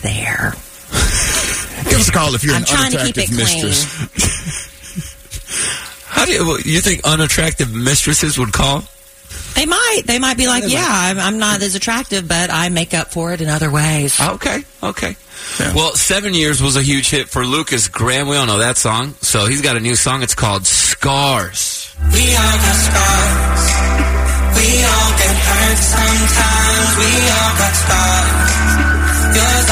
[0.02, 0.52] there.
[1.88, 3.38] Give us a call if you're I'm an trying to keep unattractive it clean.
[3.38, 4.72] mistress.
[6.06, 8.82] How do you, well, you think unattractive mistresses would call?
[9.54, 10.02] They might.
[10.06, 13.32] They might be like, yeah, I'm, I'm not as attractive, but I make up for
[13.32, 14.20] it in other ways.
[14.20, 14.62] Okay.
[14.82, 15.16] Okay.
[15.74, 18.28] Well, Seven Years was a huge hit for Lukas Graham.
[18.28, 19.14] We all know that song.
[19.20, 20.22] So he's got a new song.
[20.22, 21.94] It's called Scars.
[22.12, 23.64] We all got scars.
[24.56, 26.96] We all get hurt sometimes.
[26.98, 28.56] We all got scars.
[29.37, 29.65] Yours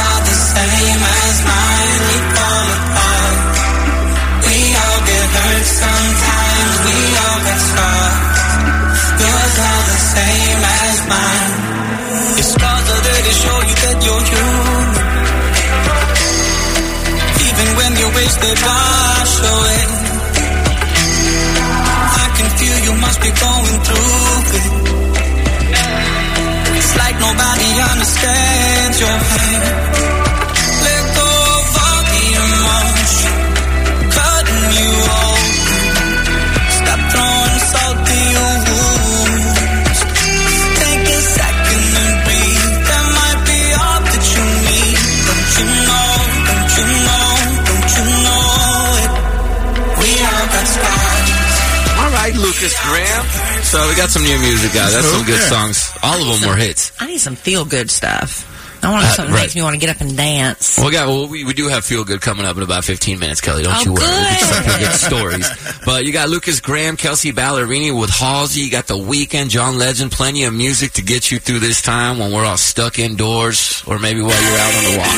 [52.64, 53.62] right, Lukas Graham.
[53.64, 54.92] So we got some new music, guys.
[54.94, 55.90] That's some good songs.
[56.02, 56.92] All of them were hits.
[57.00, 58.50] I need some feel good stuff.
[58.82, 59.44] I want Uh, something that right.
[59.44, 60.76] makes me want to get up and dance.
[60.78, 63.40] Well, yeah, well, we, we do have Feel Good coming up in about 15 minutes,
[63.40, 63.62] Kelly.
[63.62, 64.02] Don't Oh, you worry.
[64.02, 64.78] We get some good.
[64.80, 65.48] good stories.
[65.86, 68.60] But you got Lukas Graham, Kelsey Ballerini with Halsey.
[68.60, 70.12] You got The Weeknd, John Legend.
[70.12, 73.98] Plenty of music to get you through this time when we're all stuck indoors or
[73.98, 75.16] maybe while you're out on the walk.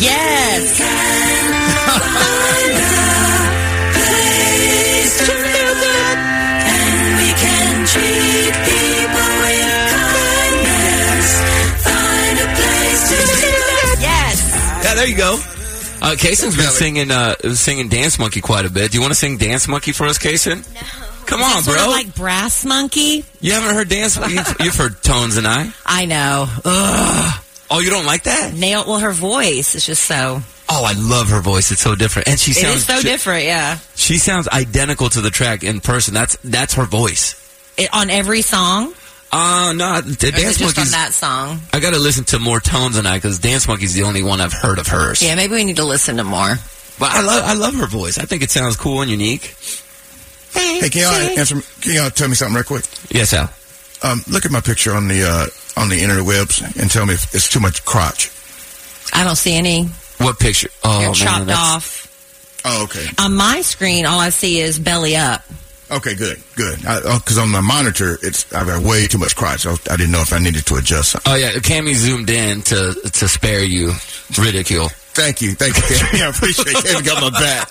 [0.00, 0.80] Yes.
[14.94, 15.34] Yeah, there you go.
[15.34, 18.92] Uh, Kason's been singing uh, singing Dance Monkey quite a bit.
[18.92, 20.62] Do you want to sing Dance Monkey for us, Kason?
[20.72, 20.80] No.
[21.26, 21.88] Come on, bro.
[21.88, 23.24] like Brass Monkey.
[23.40, 24.34] you haven't heard Dance Monkey?
[24.34, 25.72] You've, you've heard Tones and I.
[25.84, 26.46] I know.
[26.64, 27.44] Ugh.
[27.70, 28.52] Oh, you don't like that?
[28.54, 28.84] Nail.
[28.86, 30.42] Well, her voice is just so.
[30.68, 31.72] Oh, I love her voice.
[31.72, 33.44] It's so different, and she It sounds is so she, different.
[33.44, 33.78] Yeah.
[33.96, 36.14] She sounds identical to the track in person.
[36.14, 37.34] That's that's her voice.
[37.76, 38.92] It, on every song.
[39.34, 40.90] Uh no, the Dance it just on Monkey's.
[40.92, 41.60] that song?
[41.72, 44.40] I got to listen to more Tones and I because Dance Monkey's the only one
[44.40, 45.22] I've heard of hers.
[45.22, 46.54] Yeah, maybe we need to listen to more.
[46.98, 48.18] But I love I love her voice.
[48.18, 49.54] I think it sounds cool and unique.
[50.52, 51.56] Hey, can y'all answer?
[51.80, 52.84] Can y'all tell me something real quick?
[53.10, 53.50] Yes, Al.
[54.02, 57.34] Um, look at my picture on the uh, on the interwebs and tell me if
[57.34, 58.30] it's too much crotch.
[59.12, 59.86] I don't see any.
[60.18, 60.68] What picture?
[60.84, 62.00] Oh They're man, chopped that's- off.
[62.66, 63.06] Oh, okay.
[63.18, 65.42] On my screen, all I see is belly up.
[65.96, 66.78] Okay, good, good.
[66.78, 69.66] Because on my monitor, it's I've got way too much crotch.
[69.66, 71.32] I, I didn't know if I needed to adjust something.
[71.32, 73.92] Oh yeah, Cammy zoomed in to to spare you
[74.38, 74.88] ridicule.
[75.14, 75.82] Thank you, thank you.
[75.82, 76.22] Cammy.
[76.24, 76.74] I appreciate.
[76.76, 77.68] Cammy got my back.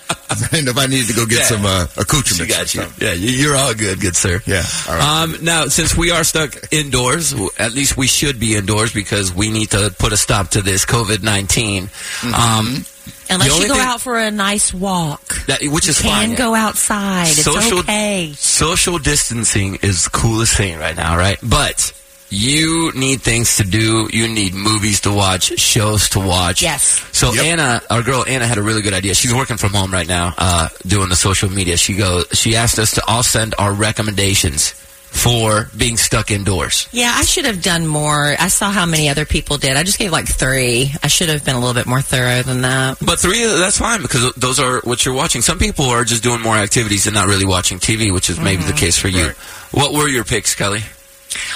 [0.32, 1.44] I didn't know if I needed to go get Yeah.
[1.44, 2.36] some uh, accoutrements.
[2.38, 2.86] She got you.
[3.06, 4.40] Yeah, you- you're all good, good sir.
[4.46, 4.62] Yeah.
[4.88, 5.22] All right.
[5.22, 9.50] Um, now, since we are stuck indoors, at least we should be indoors because we
[9.50, 11.86] need to put a stop to this COVID 19.
[11.86, 12.34] Mm-hmm.
[12.34, 12.84] Um,
[13.28, 15.44] Unless you go thing- out for a nice walk.
[15.46, 16.34] that, which is you can fine.
[16.36, 17.28] go outside.
[17.28, 18.34] It's Social- okay.
[18.36, 21.38] Social distancing is the coolest thing right now, right?
[21.42, 21.92] But
[22.28, 24.08] you need things to do.
[24.12, 26.62] You need movies to watch, shows to watch.
[26.62, 27.02] Yes.
[27.12, 27.44] So Yep.
[27.44, 29.14] Anna, our girl Anna, had a really good idea.
[29.14, 31.76] She's working from home right now, uh, doing the social media.
[31.76, 32.26] She goes.
[32.32, 34.74] She asked us to all send our recommendations
[35.10, 36.88] for being stuck indoors.
[36.92, 38.34] Yeah, I should have done more.
[38.38, 39.76] I saw how many other people did.
[39.76, 40.92] I just gave like three.
[41.02, 42.98] I should have been a little bit more thorough than that.
[43.04, 45.42] But three, that's fine because those are what you're watching.
[45.42, 48.62] Some people are just doing more activities and not really watching TV, which is maybe
[48.62, 49.26] the case for you.
[49.26, 49.36] Right.
[49.72, 50.80] What were your picks, Kelly?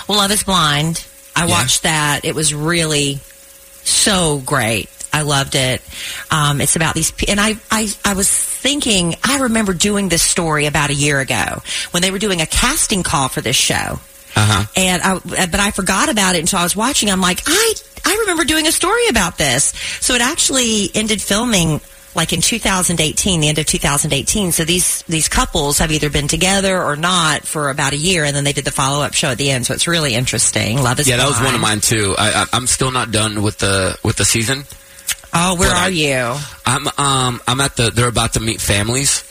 [0.09, 1.05] Well, Love is Blind.
[1.37, 1.51] I Yeah.
[1.53, 2.21] watched that.
[2.25, 3.21] It was really
[3.85, 4.89] so great.
[5.13, 5.81] I loved it.
[6.31, 8.29] Um, it's about these, pe- and I, I, I was
[8.65, 12.47] thinking, I remember doing this story about a year ago when they were doing a
[12.47, 14.01] casting call for this show.
[14.37, 14.65] Uh huh.
[14.75, 17.11] and I, but I forgot about it until I was watching.
[17.11, 17.75] I'm like, I,
[18.07, 19.75] I remember doing a story about this.
[20.01, 21.83] So it actually ended filming
[22.15, 24.53] like in 2018, the end of 2018.
[24.53, 28.35] So these these couples have either been together or not for about a year, and
[28.35, 29.67] then they did the follow up show at the end.
[29.67, 30.83] So it's really interesting.
[30.83, 32.15] Love is Yeah, that was one of mine too.
[32.17, 34.65] I, I, I'm still not done with the with the season.
[35.35, 36.37] Oh, where But I- are you?
[36.67, 37.91] I'm um I'm at the.
[37.91, 39.25] They're about to meet families.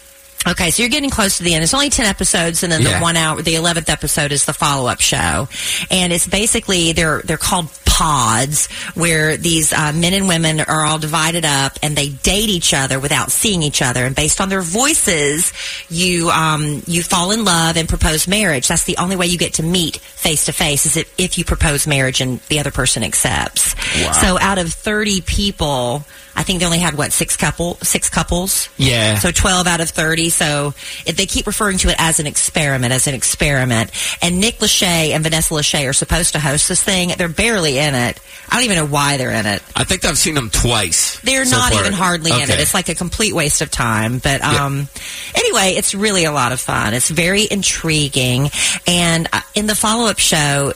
[0.46, 1.64] Okay, so you're getting close to the end.
[1.64, 2.98] It's only 10 episodes and then Yeah.
[2.98, 5.48] the one hour, the 11th episode is the follow-up show.
[5.90, 10.98] And it's basically, they're, they're called pods where these uh, men and women are all
[10.98, 14.04] divided up and they date each other without seeing each other.
[14.04, 15.54] And based on their voices,
[15.90, 18.68] you, um, you fall in love and propose marriage.
[18.68, 21.46] That's the only way you get to meet face to face is if, if you
[21.46, 23.76] propose marriage and the other person accepts.
[24.22, 26.04] So out of 30 people,
[26.36, 28.70] I think they only had what, six couple, six couples?
[28.78, 29.16] Yeah.
[29.20, 30.30] So 12 out of 30.
[30.30, 30.74] So
[31.06, 33.92] if they keep referring to it as an experiment, as an experiment.
[34.22, 37.12] And Nick Lachey and Vanessa Lachey are supposed to host this thing.
[37.18, 38.20] They're barely in it.
[38.50, 39.62] I don't even know why they're in it.
[39.76, 41.20] I think I've seen them twice.
[41.22, 41.82] They're so not far.
[41.82, 42.60] even hardly in it.
[42.60, 44.18] It's like a complete waste of time.
[44.20, 44.88] But um,
[45.36, 46.94] anyway, it's really a lot of fun.
[46.94, 48.50] It's very intriguing.
[48.88, 50.74] And uh, in the follow up show,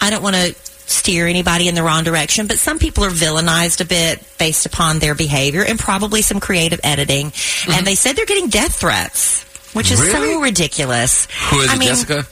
[0.00, 0.54] I don't want to
[0.92, 4.98] steer anybody in the wrong direction, but some people are villainized a bit based upon
[4.98, 7.32] their behavior and probably some creative editing.
[7.68, 9.42] And they said they're getting death threats,
[9.74, 10.12] which is Mm-hmm.
[10.22, 10.34] Really?
[10.34, 11.26] so ridiculous.
[11.50, 12.26] Who is I it, mean, Jessica?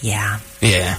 [0.00, 0.40] Yeah.
[0.60, 0.98] Yeah.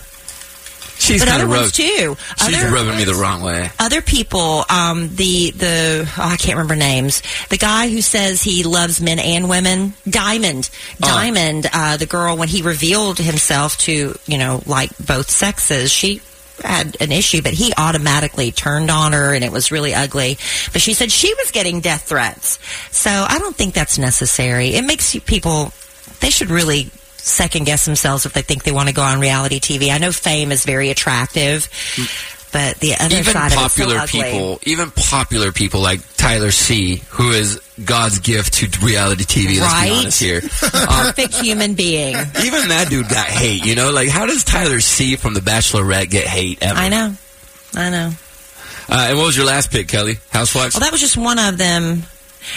[1.00, 2.16] She's But other ones too.
[2.46, 3.70] She's Other- rubbing me the wrong way.
[3.78, 7.22] other people, um, the the oh, I can't remember names.
[7.50, 10.70] The guy who says he loves men and women, Diamond,
[11.04, 11.08] Oh.
[11.08, 16.22] Diamond, uh, the girl when he revealed himself to you know like both sexes, she
[16.64, 20.38] had an issue, but he automatically turned on her, and it was really ugly.
[20.72, 22.60] But she said she was getting death threats,
[22.92, 24.70] so I don't think that's necessary.
[24.70, 25.72] It makes people
[26.20, 29.60] they should really second guess themselves if they think they want to go on reality
[29.60, 29.94] TV.
[29.94, 31.70] I know fame is very attractive,
[32.54, 37.02] but the other even side popular of so people, even popular people like Tyler C,
[37.10, 39.60] who is God's gift to reality TV.
[39.60, 40.42] Let's be honest here.
[40.64, 42.16] Um, perfect human being.
[42.46, 43.66] even that dude got hate.
[43.66, 46.80] You know, like how does Tyler C from The Bachelorette get hate ever?
[46.80, 47.16] I know,
[47.74, 48.12] I know.
[48.88, 50.20] Uh, and what was your last pick, Kelly?
[50.30, 50.76] Housewives.
[50.76, 52.04] Well, that was just one of them.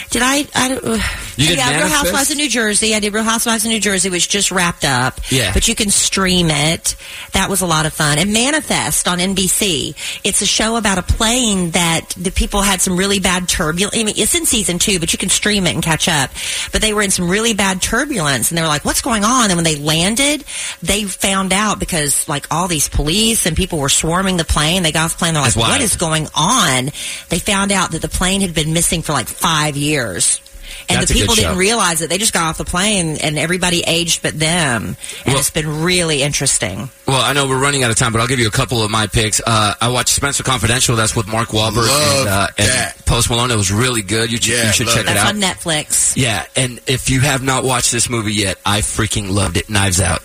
[0.09, 0.45] Did I?
[0.55, 0.97] I uh,
[1.37, 1.87] You did yeah, Real?
[1.87, 2.95] Housewives of New Jersey.
[2.95, 5.19] I did Real Housewives of New Jersey, which just wrapped up.
[5.29, 5.53] Yeah.
[5.53, 6.95] But you can stream it.
[7.33, 8.19] That was a lot of fun.
[8.19, 9.95] And Manifest on NBC.
[10.23, 13.95] It's a show about a plane that the people had some really bad turbulence.
[13.95, 16.31] I mean, it's in season two, but you can stream it and catch up.
[16.71, 19.49] But they were in some really bad turbulence, and they were like, "What's going on?"
[19.49, 20.43] And when they landed,
[20.81, 24.83] they found out because like all these police and people were swarming the plane.
[24.83, 25.33] They got off the plane.
[25.33, 26.91] They're like, "What is going on?"
[27.29, 30.41] They found out that the plane had been missing for like five years.
[30.89, 32.09] And That's the people didn't realize it.
[32.09, 34.85] They just got off the plane and everybody aged but them.
[34.85, 36.89] And Well- it's been really interesting.
[37.05, 38.91] Well, I know we're running out of time, but I'll give you a couple of
[38.91, 39.41] my picks.
[39.45, 40.95] Uh, I watched Spencer Confidential.
[40.95, 42.93] That's with Mark Wahlberg Love and, uh, and.
[43.05, 43.51] Post Malone.
[43.51, 44.31] It was really good.
[44.31, 45.35] You, ch- Yeah, you should check it That's out.
[45.35, 46.13] on Netflix.
[46.17, 49.69] Yeah, and if you have not watched this movie yet, I freaking loved it.
[49.69, 50.21] Knives Out.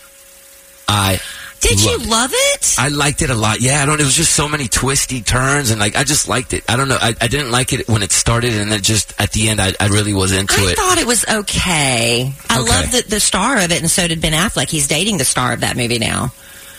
[0.89, 1.21] I
[1.63, 2.07] Did you it.
[2.09, 2.75] love it?
[2.79, 3.61] I liked it a lot.
[3.61, 4.01] Yeah, I don't.
[4.01, 6.65] It was just so many twisty turns, and like I just liked it.
[6.69, 6.99] I don't know.
[7.01, 9.73] I, I didn't like it when it started, and then just at the end, I,
[9.81, 10.71] I really was into I it.
[10.73, 12.33] I thought it was okay.
[12.51, 12.69] I Okay.
[12.71, 14.69] love the, the star of it, and so did Ben Affleck.
[14.71, 16.33] He's dating the star of that movie now.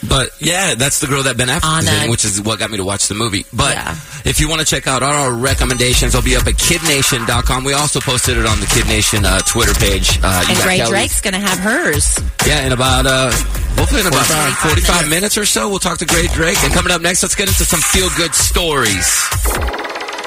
[0.07, 2.77] But yeah, that's the girl that Ben Affleck is in, which is what got me
[2.77, 3.45] to watch the movie.
[3.53, 3.95] But Yeah.
[4.25, 7.63] if you want to check out our recommendations, they'll be up at kiddnation.com.
[7.63, 10.19] We also posted it on the Kidd Nation uh, Twitter page.
[10.21, 12.19] Uh, you And got Ray Kelly's- Drake's going to have hers.
[12.45, 13.31] Yeah, in about, uh,
[13.77, 16.61] hopefully in about 45 45 minutes or so, we'll talk to Gray Drake.
[16.63, 19.07] And coming up next, let's get into some feel good stories.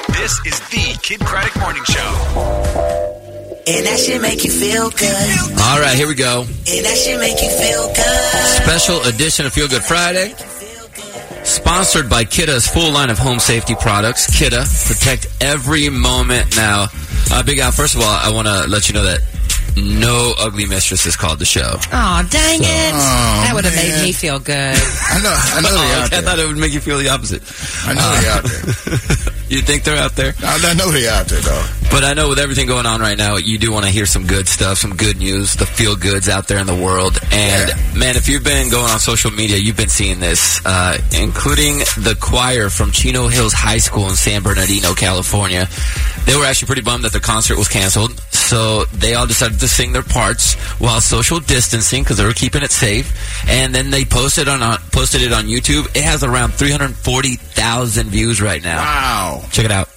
[0.09, 3.13] This is the Kidd Kraddick Morning Show.
[3.69, 5.59] And that should make you feel good.
[5.59, 6.41] All right, here we go.
[6.41, 8.63] And that should make you feel good.
[8.63, 10.33] Special edition of Feel Good Friday.
[11.43, 14.27] Sponsored by Kidde's full line of home safety products.
[14.39, 16.87] Kidda, protect every moment now.
[17.31, 19.19] Uh, Big Al, first of all, I want to let you know that
[19.75, 21.75] no ugly mistress is called the show.
[21.75, 22.91] Oh, dang it.
[22.93, 24.03] Oh, that would have made man.
[24.03, 24.55] me feel good.
[25.11, 25.35] I know.
[25.35, 26.21] I know Oh, they're out I there.
[26.23, 27.43] thought it would make you feel the opposite.
[27.85, 29.33] I know they're out there.
[29.47, 30.33] You think they're out there?
[30.43, 31.65] I, I know they're out there, though.
[31.89, 34.27] But I know with everything going on right now, you do want to hear some
[34.27, 37.17] good stuff, some good news, the feel goods out there in the world.
[37.31, 41.79] And man, if you've been going on social media, you've been seeing this, uh, including
[41.97, 45.67] the choir from Chino Hills High School in San Bernardino, California.
[46.25, 49.67] They were actually pretty bummed that their concert was canceled, so they all decided to
[49.67, 53.47] sing their parts while social distancing because they were keeping it safe.
[53.49, 55.87] And then they posted on uh, posted it on YouTube.
[55.95, 58.77] It has around three hundred forty thousand views right now.
[58.77, 59.45] Wow.
[59.51, 59.89] Check it out.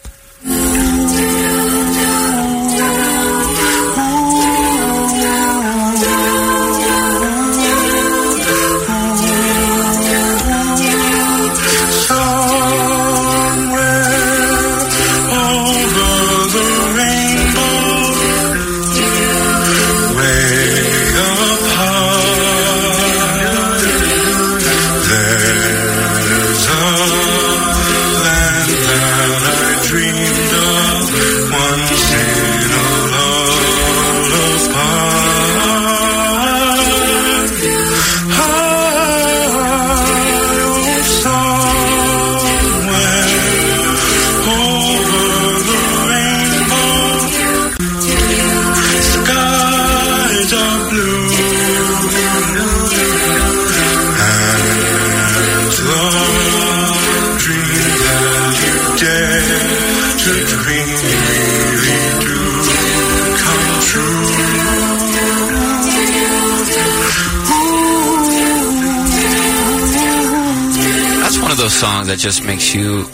[72.11, 73.07] That just makes you.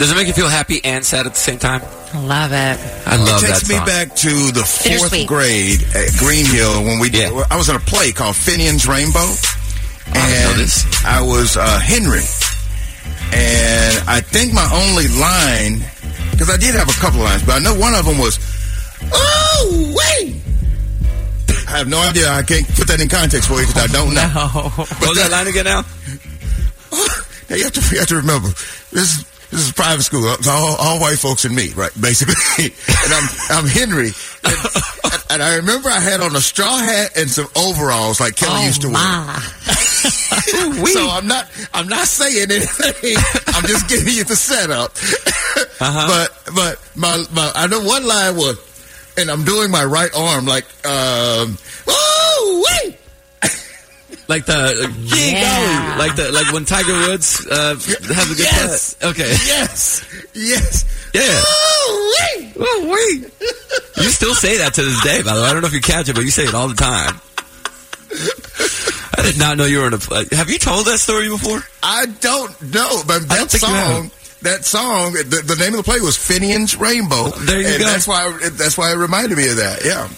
[0.00, 1.82] Does it make you feel happy and sad at the same time?
[2.14, 2.80] I love it.
[3.06, 3.44] I love that.
[3.44, 3.86] it that takes me song.
[3.86, 7.28] back to the fourth grade at Green Hill when we did.
[7.28, 9.28] I was in a play called Finian's Rainbow,
[10.16, 10.80] and know this.
[11.04, 12.24] I was uh, Henry,
[13.36, 15.84] and I think my only line
[16.32, 18.40] because I did have a couple of lines, but I know one of them was,
[19.12, 20.40] "Oh wait."
[21.68, 22.28] I have no idea.
[22.28, 24.72] I can't put that in context for you because I don't know.
[25.00, 25.84] What was that line again now?
[27.52, 30.24] Now you have to you have to remember this is this is a private school.
[30.32, 31.90] It's all, all white folks and me, right?
[32.00, 32.32] Basically,
[32.64, 34.08] and I'm I'm Henry,
[34.42, 38.54] and, and I remember I had on a straw hat and some overalls like Kelly
[38.56, 38.96] Oh, used to wear.
[40.96, 43.16] so I'm not I'm not saying anything.
[43.48, 44.96] I'm just giving you the setup.
[45.78, 48.56] But but my, my I know one line was,
[49.18, 52.96] and I'm doing my right arm like um oh wait.
[54.28, 55.96] Like the uh, Yeah.
[55.98, 58.94] like the like when Tiger Woods uh, has a good Yes.
[59.00, 59.10] cut.
[59.10, 60.84] Okay, Yes, yes.
[61.12, 61.22] yeah.
[61.26, 62.52] Oh wait.
[62.58, 63.32] Oh wait,
[64.04, 65.22] you still say that to this day.
[65.22, 66.68] By the way, I don't know if you catch it, but you say it all
[66.68, 67.20] the time.
[69.18, 70.24] I did not know you were in a play.
[70.32, 71.60] Have you told that story before?
[71.82, 74.10] I don't know, but that don't think you song
[74.42, 75.12] that song.
[75.12, 77.30] The, the name of the play was Finian's Rainbow.
[77.30, 77.84] There you and go.
[77.86, 78.38] That's why.
[78.52, 79.84] That's why it reminded me of that.
[79.84, 80.08] Yeah.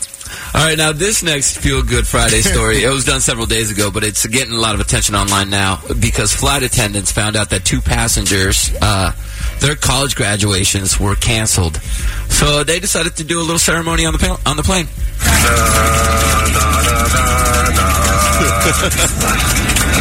[0.54, 3.90] All right, now this next Feel Good Friday story, it was done several days ago,
[3.90, 7.64] but it's getting a lot of attention online now because flight attendants found out that
[7.64, 9.10] two passengers, uh,
[9.58, 11.82] their college graduations were canceled.
[12.30, 14.86] So they decided to do a little ceremony on the on the plane.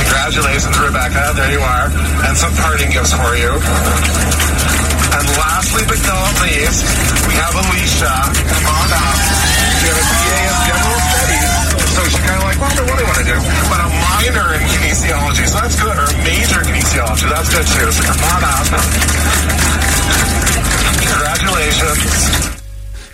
[0.05, 1.33] Congratulations, Rebecca.
[1.33, 1.89] There you are.
[2.29, 3.57] And some parting gifts for you.
[5.17, 6.85] And lastly but not least,
[7.25, 8.13] we have Alicia.
[8.53, 9.52] Come on up.
[9.93, 11.51] She a BA in General Studies.
[11.93, 13.37] So she's kind of like, well, I don't really want to do.
[13.69, 15.95] But a minor in kinesiology, so that's good.
[15.97, 17.89] Or a major in kinesiology, that's good too.
[17.93, 18.67] So come on up.
[21.03, 22.63] Congratulations.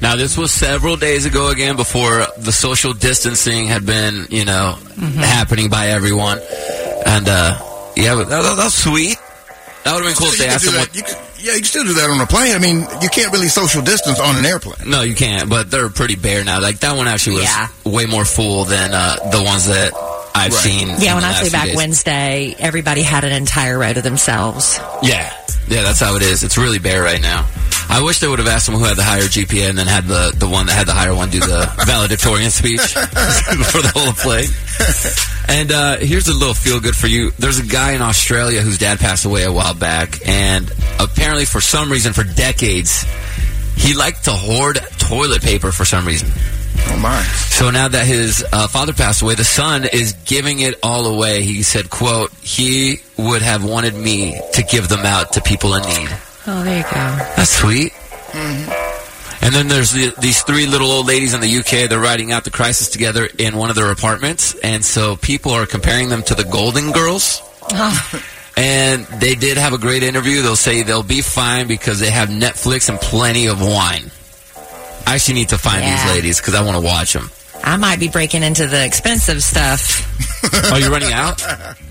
[0.01, 4.77] Now this was several days ago again before the social distancing had been, you know,
[5.17, 6.39] happening by everyone.
[7.05, 7.59] And uh
[7.97, 9.17] yeah, but that, that, that was sweet.
[9.83, 11.28] That would have been cool if they You asked do them that- what you could-
[11.41, 12.53] yeah, you can still do that on a plane.
[12.55, 14.89] I mean, you can't really social distance on an airplane.
[14.89, 15.49] No, you can't.
[15.49, 16.61] But they're pretty bare now.
[16.61, 17.67] Like that one actually was Yeah.
[17.85, 19.91] way more full than uh, the ones that
[20.35, 20.89] I've seen.
[20.89, 21.75] in Yeah, when the I last flew few back days.
[21.75, 24.79] Wednesday, everybody had an entire row to themselves.
[25.01, 25.33] Yeah,
[25.67, 26.43] yeah, that's how it is.
[26.43, 27.47] It's really bare right now.
[27.89, 30.05] I wish they would have asked someone who had the higher GPA and then had
[30.05, 34.13] the the one that had the higher one do the valedictorian speech for the whole
[34.13, 34.45] play.
[35.49, 37.31] And uh, here's a little feel good for you.
[37.31, 41.59] There's a guy in Australia whose dad passed away a while back, and apparently for
[41.59, 43.05] some reason, for decades,
[43.75, 46.29] he liked to hoard toilet paper for some reason.
[46.89, 47.21] Oh my!
[47.23, 51.41] So now that his uh, father passed away, the son is giving it all away.
[51.41, 55.81] He said, "quote He would have wanted me to give them out to people in
[55.83, 56.09] need."
[56.51, 56.89] Oh, there you go.
[57.35, 57.91] That's sweet.
[58.31, 59.45] Mm-hmm.
[59.45, 61.89] And then there's the, these three little old ladies in the UK.
[61.89, 65.65] They're riding out the crisis together in one of their apartments, and so people are
[65.65, 67.41] comparing them to the Golden Girls.
[67.71, 68.21] Oh.
[68.57, 70.41] And they did have a great interview.
[70.41, 74.11] They'll say they'll be fine because they have Netflix and plenty of wine.
[75.07, 75.95] I actually need to find Yeah.
[76.03, 77.31] these ladies because I want to watch them.
[77.63, 80.05] I might be breaking into the expensive stuff.
[80.71, 81.41] Are you running out?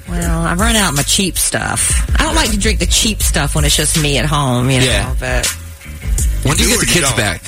[0.09, 1.91] Well, I've run out of my cheap stuff.
[2.19, 4.79] I don't like to drink the cheap stuff when it's just me at home, you
[4.81, 4.85] know.
[4.87, 5.15] Yeah.
[5.21, 5.47] But
[6.45, 7.43] When do you Do get the kids back?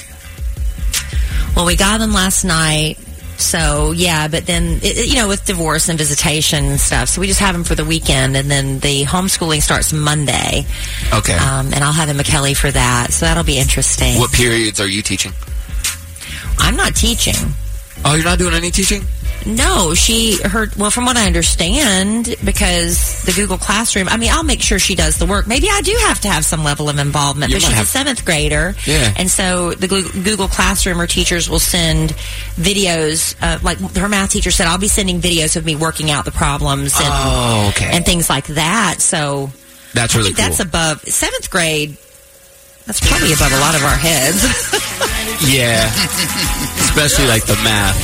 [1.56, 2.98] well, we got them last night.
[3.38, 7.26] So yeah, but then it, you know with divorce and visitation and stuff, so we
[7.26, 10.66] just have them for the weekend, and then the homeschooling starts Monday,
[11.14, 11.32] Okay.
[11.38, 13.12] um, and I'll have Emma McKelly for that.
[13.14, 14.18] So that'll be interesting.
[14.18, 15.32] what periods are you teaching?
[16.58, 17.34] I'm not teaching.
[18.04, 19.02] Oh, you're not doing any teaching?
[19.46, 24.06] No, she her well from what I understand because the Google Classroom.
[24.08, 25.46] I mean, I'll make sure she does the work.
[25.46, 27.88] Maybe I do have to have some level of involvement, You but she's have- a
[27.88, 29.14] seventh grader, Yeah.
[29.16, 32.10] and so the Google Classroom her teachers will send
[32.56, 33.34] videos.
[33.40, 36.32] Uh, like her math teacher said, I'll be sending videos of me working out the
[36.32, 37.90] problems and Oh, okay.
[37.92, 38.96] and things like that.
[39.00, 39.50] So
[39.94, 40.44] That's really cool.
[40.44, 41.96] that's above seventh grade.
[42.90, 44.42] That's probably above a lot of our heads.
[45.46, 45.86] yeah.
[46.90, 47.94] Especially like the math.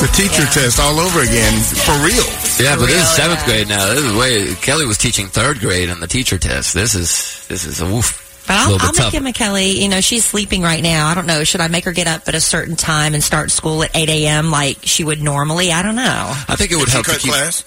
[0.00, 2.22] The teacher test all over again for real.
[2.62, 3.46] Yeah, but this is seventh yeah.
[3.46, 3.92] grade now.
[3.92, 6.74] This is way Kelly was teaching third grade on the teacher test.
[6.74, 8.44] This is this is a woof.
[8.46, 9.14] But a I'll, I'll bit make tough.
[9.14, 9.82] Emma Kelly.
[9.82, 11.08] You know, she's sleeping right now.
[11.08, 11.42] I don't know.
[11.42, 14.08] Should I make her get up at a certain time and start school at 8
[14.08, 14.52] a.m.
[14.52, 15.72] like she would normally?
[15.72, 16.32] I don't know.
[16.48, 17.32] I think it would She help to cut keep.
[17.32, 17.64] class.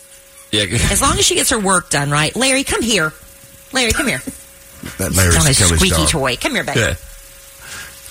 [0.54, 2.34] Yeah, As long as she gets her work done right.
[2.38, 3.12] Larry, come here.
[3.74, 4.22] Larry, come here.
[4.98, 6.10] That Larry's on his Kelly's squeaky dog.
[6.10, 6.36] toy.
[6.38, 6.80] Come here, baby.
[6.80, 6.96] yeah.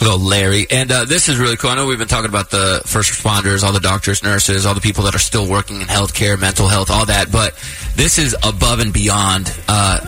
[0.00, 1.70] Little Larry, and uh, this is really cool.
[1.70, 4.80] I know we've been talking about the first responders, all the doctors, nurses, all the
[4.80, 7.32] people that are still working in healthcare, mental health, all that.
[7.32, 7.54] But
[7.96, 9.52] this is above and beyond.
[9.66, 9.98] Uh,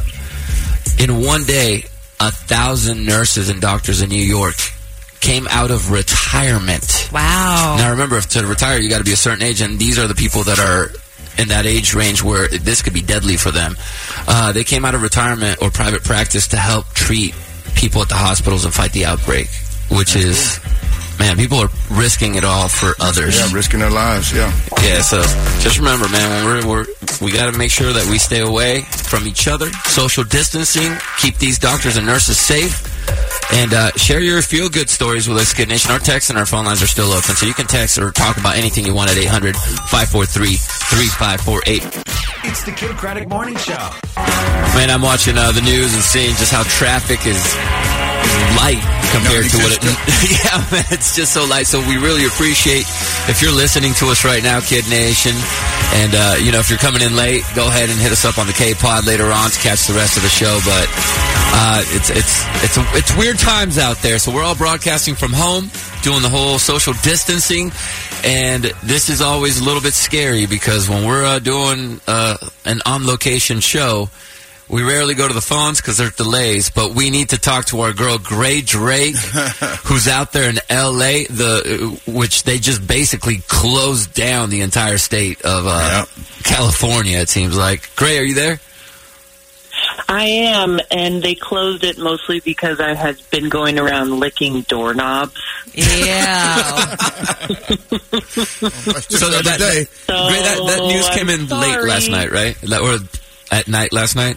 [1.00, 1.86] in one day,
[2.20, 4.54] a thousand nurses and doctors in New York
[5.20, 7.08] came out of retirement.
[7.12, 7.74] Wow.
[7.78, 10.14] Now remember, to retire, you got to be a certain age, and these are the
[10.14, 10.92] people that are
[11.40, 13.74] in that age range where this could be deadly for them.
[14.28, 17.34] Uh, they came out of retirement or private practice to help treat
[17.74, 19.48] people at the hospitals and fight the outbreak,
[19.90, 20.58] which is,
[21.20, 23.38] man, people are risking it all for others.
[23.38, 24.32] Yeah, risking their lives.
[24.32, 24.50] Yeah.
[24.82, 25.20] Yeah, so
[25.60, 26.86] just remember, man, when we're, we're
[27.20, 31.36] we got to make sure that we stay away from each other, social distancing, keep
[31.36, 32.80] these doctors and nurses safe,
[33.52, 35.90] and uh, share your feel good stories with us, Kidd Nation.
[35.90, 38.38] Our text and our phone lines are still open, so you can text or talk
[38.38, 41.82] about anything you want at 800 543 3548.
[42.48, 43.90] It's the Kidd Kraddick Morning Show.
[44.74, 47.89] Man, I'm watching uh, the news and seeing just how traffic is
[48.56, 49.82] light compared to what it.
[50.44, 51.66] yeah, man, it's just so light.
[51.66, 52.86] So we really appreciate
[53.28, 55.34] if you're listening to us right now, Kidd Nation,
[55.94, 58.38] and uh, you know if you're coming in late, go ahead and hit us up
[58.38, 60.58] on the K Pod later on to catch the rest of the show.
[60.64, 60.86] But
[61.52, 65.70] uh, it's it's it's it's weird times out there, so we're all broadcasting from home,
[66.02, 67.72] doing the whole social distancing.
[68.22, 72.36] And this is always a little bit scary because when we're uh, doing uh,
[72.66, 74.10] an on location show,
[74.70, 77.80] We rarely go to the phones because there's delays, but we need to talk to
[77.80, 79.16] our girl Gray Drake,
[79.84, 81.24] who's out there in L.A.
[81.24, 86.04] The uh, which they just basically closed down the entire state of uh,
[86.44, 87.18] California.
[87.18, 87.94] It seems like.
[87.96, 88.60] Gray, are you there?
[90.08, 95.40] I am, and they closed it mostly because I had been going around licking doorknobs.
[95.74, 96.64] Yeah.
[96.74, 97.56] so
[99.30, 101.88] that, that, that, Gray, that, that news I'm came in late sorry.
[101.88, 102.56] last night, right?
[102.62, 102.98] That, or
[103.50, 104.36] at night last night.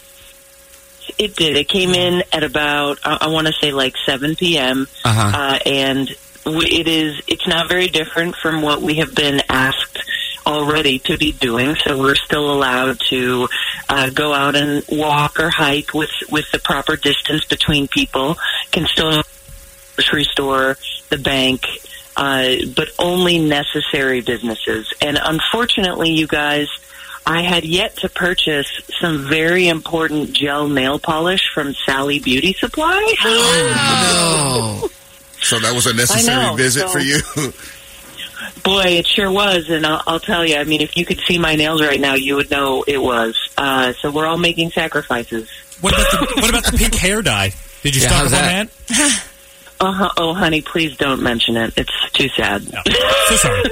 [1.18, 1.58] It did.
[1.58, 4.88] It came in at about I, I want to say like 7 p.m.
[5.04, 5.32] Uh-huh.
[5.38, 6.10] Uh, and
[6.46, 7.22] it is.
[7.28, 10.00] It's not very different from what we have been asked
[10.46, 11.76] already to be doing.
[11.76, 13.48] So we're still allowed to
[13.90, 18.36] uh, go out and walk or hike with with the proper distance between people.
[18.72, 19.24] Can still
[19.96, 20.78] grocery store,
[21.10, 21.66] the bank.
[22.16, 24.94] Uh, but only necessary businesses.
[25.02, 26.68] And unfortunately, you guys,
[27.26, 28.68] I had yet to purchase
[29.00, 33.14] some very important gel nail polish from Sally Beauty Supply.
[33.24, 34.90] Oh,
[35.42, 37.20] So that was a necessary know, visit so- for you.
[38.64, 40.56] Boy, it sure was, and I'll, I'll tell you.
[40.56, 43.38] I mean, if you could see my nails right now, you would know it was.
[43.58, 45.50] Uh, so we're all making sacrifices.
[45.82, 47.54] What about the what about the pink hair dye?
[47.84, 48.70] Did you Yeah, stock how's up on that?
[48.88, 49.24] that?
[49.84, 50.10] Uh-huh.
[50.18, 51.74] Oh, honey, please don't mention it.
[51.76, 52.64] It's too sad.
[52.64, 53.64] So sorry.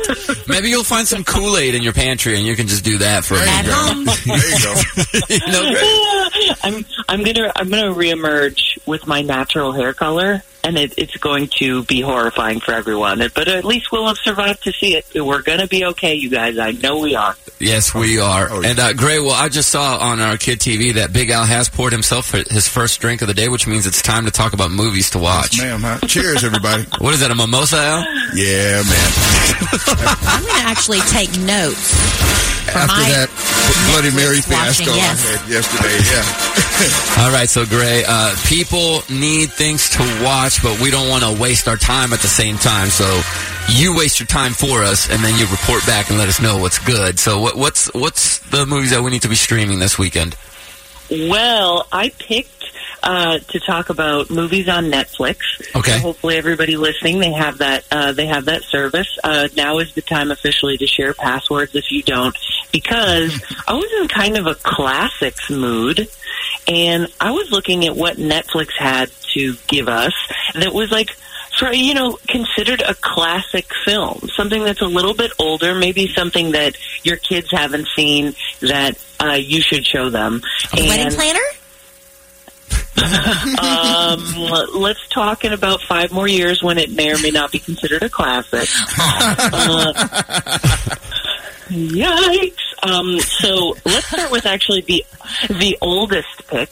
[0.48, 3.24] Maybe you'll find some Kool Aid in your pantry, and you can just do that
[3.24, 4.20] for a At minute.
[6.64, 11.48] I'm I'm gonna I'm gonna reemerge with my natural hair color, and it, it's going
[11.60, 13.20] to be horrifying for everyone.
[13.34, 15.06] But at least we'll have survived to see it.
[15.16, 16.58] We're gonna be okay, you guys.
[16.58, 17.36] I know we are.
[17.62, 18.64] Yes, we are.
[18.66, 21.70] And uh, Gray, well, I just saw on our kid TV that Big Al has
[21.70, 24.72] poured himself his first drink of the day, which means it's time to talk about
[24.72, 25.60] movies to watch.
[25.60, 25.82] ma'am.
[25.82, 26.00] Huh?
[26.08, 26.86] Cheers, everybody.
[27.02, 27.32] What is that?
[27.32, 28.06] A mimosa, Al?
[28.36, 29.12] Yeah, man.
[30.28, 32.61] I'm going to actually take notes.
[32.72, 33.30] For After my that
[33.92, 35.20] Bloody Mary watching, fiasco yes.
[35.20, 37.24] I had yesterday, yeah.
[37.28, 41.36] All right, so Gray, uh, people need things to watch, but we don't want to
[41.36, 42.88] waste our time at the same time.
[42.88, 43.06] So
[43.70, 46.58] you waste your time for us, and then you report back and let us know
[46.58, 47.20] what's good.
[47.20, 50.36] So what, what's what's the movies that we need to be streaming this weekend?
[51.10, 52.61] Well, I picked
[53.04, 55.40] uh, to talk about movies on Netflix.
[55.76, 55.94] Okay.
[55.94, 59.18] So hopefully, everybody listening they have that uh, they have that service.
[59.24, 62.38] Uh, now is the time officially to share passwords if you don't,
[62.72, 66.08] because I was in kind of a classics mood,
[66.68, 70.14] and I was looking at what Netflix had to give us
[70.56, 71.10] that was like.
[71.60, 76.54] For, you know, considered a classic film, something that's a little bit older, maybe something
[76.54, 80.42] that your kids haven't seen that uh, you should show them.
[80.74, 81.40] Wedding planner?
[83.02, 84.20] Um,
[84.74, 88.04] let's talk in about five more years when it may or may not be considered
[88.04, 88.68] a classic.
[89.54, 89.94] Uh,
[91.70, 92.54] yikes!
[92.84, 95.06] Um, so let's start with actually the
[95.50, 96.70] the oldest pick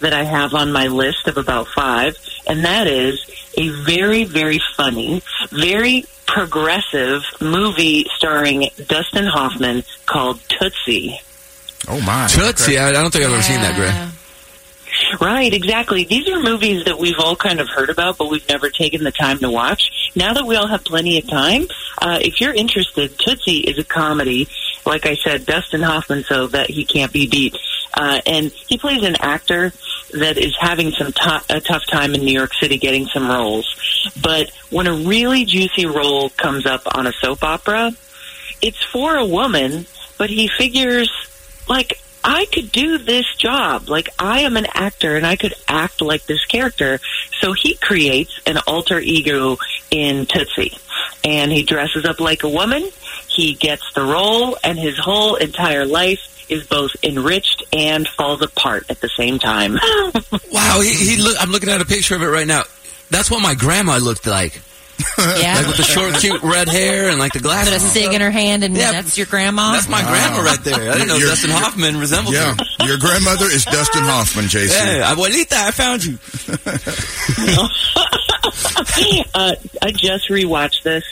[0.00, 2.16] that I have on my list of about five,
[2.46, 3.24] and that is
[3.56, 11.18] a very very funny, very progressive movie starring Dustin Hoffman called Tootsie.
[11.88, 12.78] Oh my, Tootsie.
[12.78, 14.21] I, I don't think I've ever seen that, Gray.
[15.20, 16.04] Right, exactly.
[16.04, 19.12] These are movies that we've all kind of heard about, but we've never taken the
[19.12, 20.12] time to watch.
[20.14, 21.66] Now that we all have plenty of time,
[21.98, 24.48] uh, if you're interested, Tootsie is a comedy.
[24.84, 27.56] Like I said, Dustin Hoffman, so that he can't be beat.
[27.94, 29.72] Uh, and he plays an actor
[30.12, 33.74] that is having some to- a tough time in New York City getting some roles.
[34.20, 37.92] But when a really juicy role comes up on a soap opera,
[38.60, 39.86] it's for a woman,
[40.18, 41.10] but he figures
[41.68, 43.88] like I could do this job.
[43.88, 47.00] Like I am an actor and I could act like this character.
[47.40, 49.56] So he creates an alter ego
[49.90, 50.78] in Tootsie.
[51.24, 52.88] And he dresses up like a woman.
[53.28, 56.20] He gets the role and his whole entire life
[56.50, 59.78] is both enriched and falls apart at the same time.
[60.52, 62.64] Wow, he, he look, I'm looking at a picture of it right now.
[63.08, 64.60] That's what my grandma looked like.
[65.18, 65.56] Yeah.
[65.56, 67.68] Like with the short, cute red hair and like the glasses.
[67.70, 67.92] Put a glasses.
[67.92, 68.92] cig in her hand, and yeah.
[68.92, 69.72] that's your grandma.
[69.72, 70.90] That's my grandma right there.
[70.90, 72.86] I didn't know Your- Dustin Hoffman resembled Yeah, her.
[72.86, 74.86] your grandmother is Dustin Hoffman, Jason.
[74.86, 76.18] Hey, abuelita, I found you.
[79.34, 81.04] uh, I just rewatched this,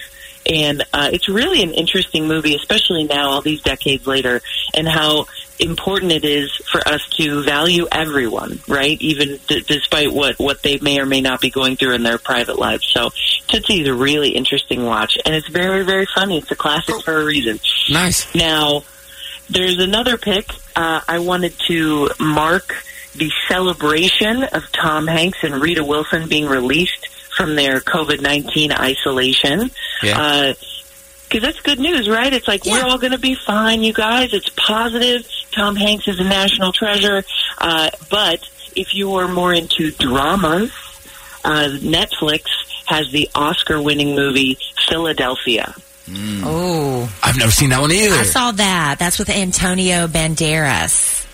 [0.47, 4.41] and uh, it's really an interesting movie, especially now, all these decades later,
[4.75, 5.27] and how
[5.61, 9.01] important it is for us to value everyone, right?
[9.01, 12.19] Even d- despite what what they may or may not be going through in their
[12.19, 12.87] private lives.
[12.87, 13.11] So,
[13.49, 16.39] Tootsie is a really interesting watch, and it's very very funny.
[16.39, 17.61] It's a classic for a reason.
[17.91, 18.33] Nice.
[18.35, 18.85] Now,
[19.49, 20.51] there's another pick.
[20.77, 22.75] Uh, I wanted to mark
[23.15, 29.71] the celebration of Tom Hanks and Rita Wilson being released from their COVID 19 isolation.
[30.03, 30.53] Yeah.
[31.31, 32.33] Because that's good news, right?
[32.33, 34.33] It's like we're all going to be fine, you guys.
[34.35, 35.27] It's positive.
[35.53, 37.23] Tom Hanks is a national treasure.
[37.59, 38.41] Uh, but
[38.75, 40.73] if you are more into dramas,
[41.45, 42.43] uh, Netflix
[42.87, 44.59] has the Oscar-winning movie
[44.89, 45.73] Philadelphia.
[46.43, 48.17] Oh, I've never seen that one either.
[48.17, 48.97] I saw that.
[48.99, 51.25] That's with Antonio Banderas.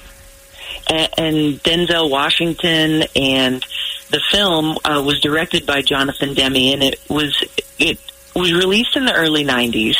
[0.90, 3.64] a- and Denzel Washington, and
[4.10, 7.34] the film uh, was directed by Jonathan Demme, and it was
[7.78, 7.98] it
[8.36, 9.96] was released in the early '90s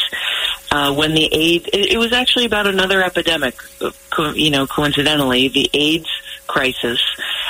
[0.71, 1.67] uh, when the AIDS.
[1.73, 3.57] It, it was actually about another epidemic,
[4.11, 6.09] co- you know, coincidentally, the AIDS
[6.47, 7.01] crisis.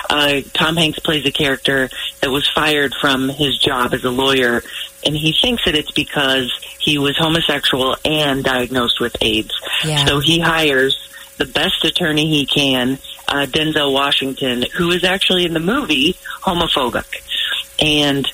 [0.08, 1.88] Uh, Tom Hanks plays a character
[2.20, 4.62] that was fired from his job as a lawyer,
[5.04, 9.52] and he thinks that it's because he was homosexual and diagnosed with AIDS.
[9.84, 10.04] Yeah.
[10.04, 10.96] So he hires
[11.36, 17.22] the best attorney he can, uh, Denzel Washington, who is actually in the movie homophobic.
[17.78, 18.26] And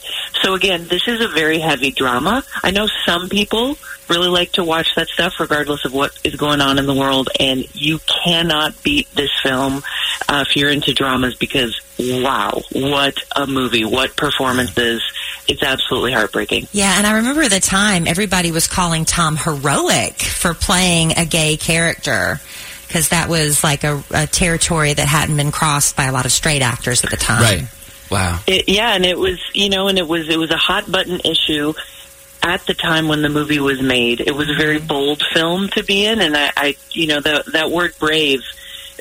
[0.42, 2.44] so again, this is a very heavy drama.
[2.62, 3.76] I know some people
[4.08, 7.28] really like to watch that stuff regardless of what is going on in the world
[7.40, 9.82] and you cannot beat this film
[10.28, 15.02] uh, if you're into dramas because wow, what a movie, what performances.
[15.48, 16.68] It's absolutely heartbreaking.
[16.72, 21.56] Yeah, and I remember the time everybody was calling Tom heroic for playing a gay
[21.56, 22.40] character
[22.86, 26.32] because that was like a, a territory that hadn't been crossed by a lot of
[26.32, 27.42] straight actors at the time.
[27.42, 27.68] Right.
[28.12, 28.40] Wow.
[28.46, 31.20] It, yeah, and it was you know, and it was it was a hot button
[31.24, 31.72] issue
[32.42, 34.20] at the time when the movie was made.
[34.20, 37.42] It was a very bold film to be in, and I, I you know, the,
[37.52, 38.42] that word brave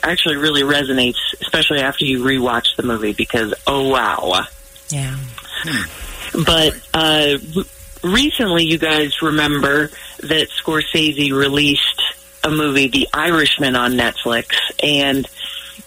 [0.01, 4.45] actually really resonates, especially after you rewatch the movie because oh wow.
[4.89, 5.18] Yeah.
[6.45, 7.38] But uh,
[8.03, 9.89] recently, you guys remember
[10.20, 12.01] that Scorsese released
[12.43, 15.28] a movie, The Irishman, on Netflix, and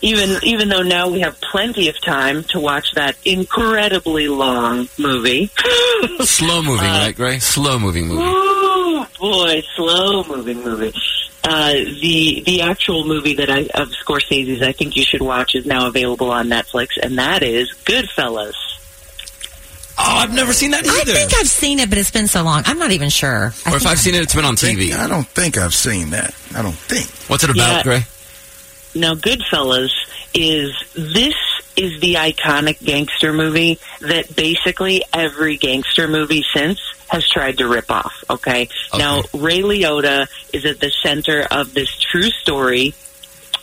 [0.04, 5.50] even even though now we have plenty of time to watch that incredibly long movie,
[6.20, 7.38] Slow moving, right, Gray?
[7.38, 8.22] Slow moving movie.
[8.22, 10.92] Ooh, boy, slow moving movie.
[11.42, 15.64] Uh, the the actual movie that I of Scorsese's I think you should watch is
[15.66, 18.54] now available on Netflix, and that is Goodfellas.
[19.96, 21.12] Oh, I've never seen that either.
[21.12, 22.64] I think I've seen it, but it's been so long.
[22.66, 23.30] I'm not even sure.
[23.64, 24.92] I or if think I've seen it, it's been on TV.
[24.92, 26.34] I don't think I've seen that.
[26.54, 27.06] I don't think.
[27.30, 27.82] What's it about, Yeah.
[27.84, 28.00] Gray?
[28.94, 29.90] Now, Goodfellas
[30.34, 31.34] is this
[31.76, 37.90] is the iconic gangster movie that basically every gangster movie since has tried to rip
[37.90, 38.12] off.
[38.30, 42.94] Okay, now Ray Liotta is at the center of this true story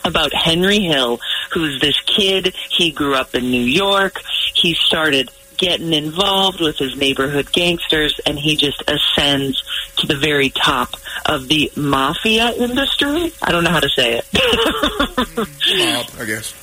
[0.03, 1.19] about Henry Hill,
[1.51, 2.53] who's this kid.
[2.69, 4.21] He grew up in New York.
[4.53, 5.29] He started
[5.61, 9.63] getting involved with his neighborhood gangsters, and he just ascends
[9.97, 10.95] to the very top
[11.27, 13.31] of the mafia industry.
[13.41, 14.25] I don't know how to say it.
[15.37, 16.53] Mob, I guess.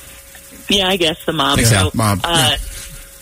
[0.69, 1.55] Yeah, I guess the mob.
[1.55, 1.89] Think so.
[1.95, 2.57] Mob, Uh,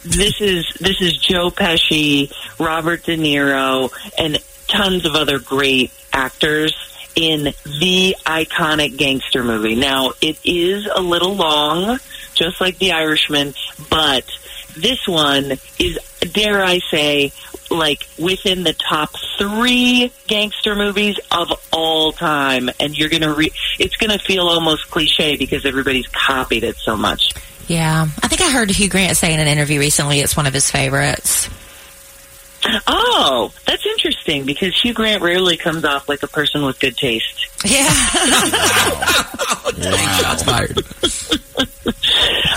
[0.04, 6.74] This is this is Joe Pesci, Robert De Niro, and tons of other great actors
[7.16, 9.76] in the iconic gangster movie.
[9.76, 12.00] Now, it is a little long,
[12.34, 13.54] just like The Irishman,
[13.90, 14.26] but
[14.82, 16.00] this one is,
[16.34, 17.32] dare I say,
[17.70, 22.70] like within the top three gangster movies of all time.
[22.80, 27.34] And you're gonna re- it's gonna feel almost cliche because everybody's copied it so much.
[27.68, 28.08] Yeah.
[28.24, 30.72] I think I heard Hugh Grant say in an interview recently it's one of his
[30.72, 31.50] favorites.
[32.88, 37.48] Oh, that's interesting because Hugh Grant rarely comes off like a person with good taste.
[37.66, 37.84] Yeah.
[40.18, 40.78] Shots fired.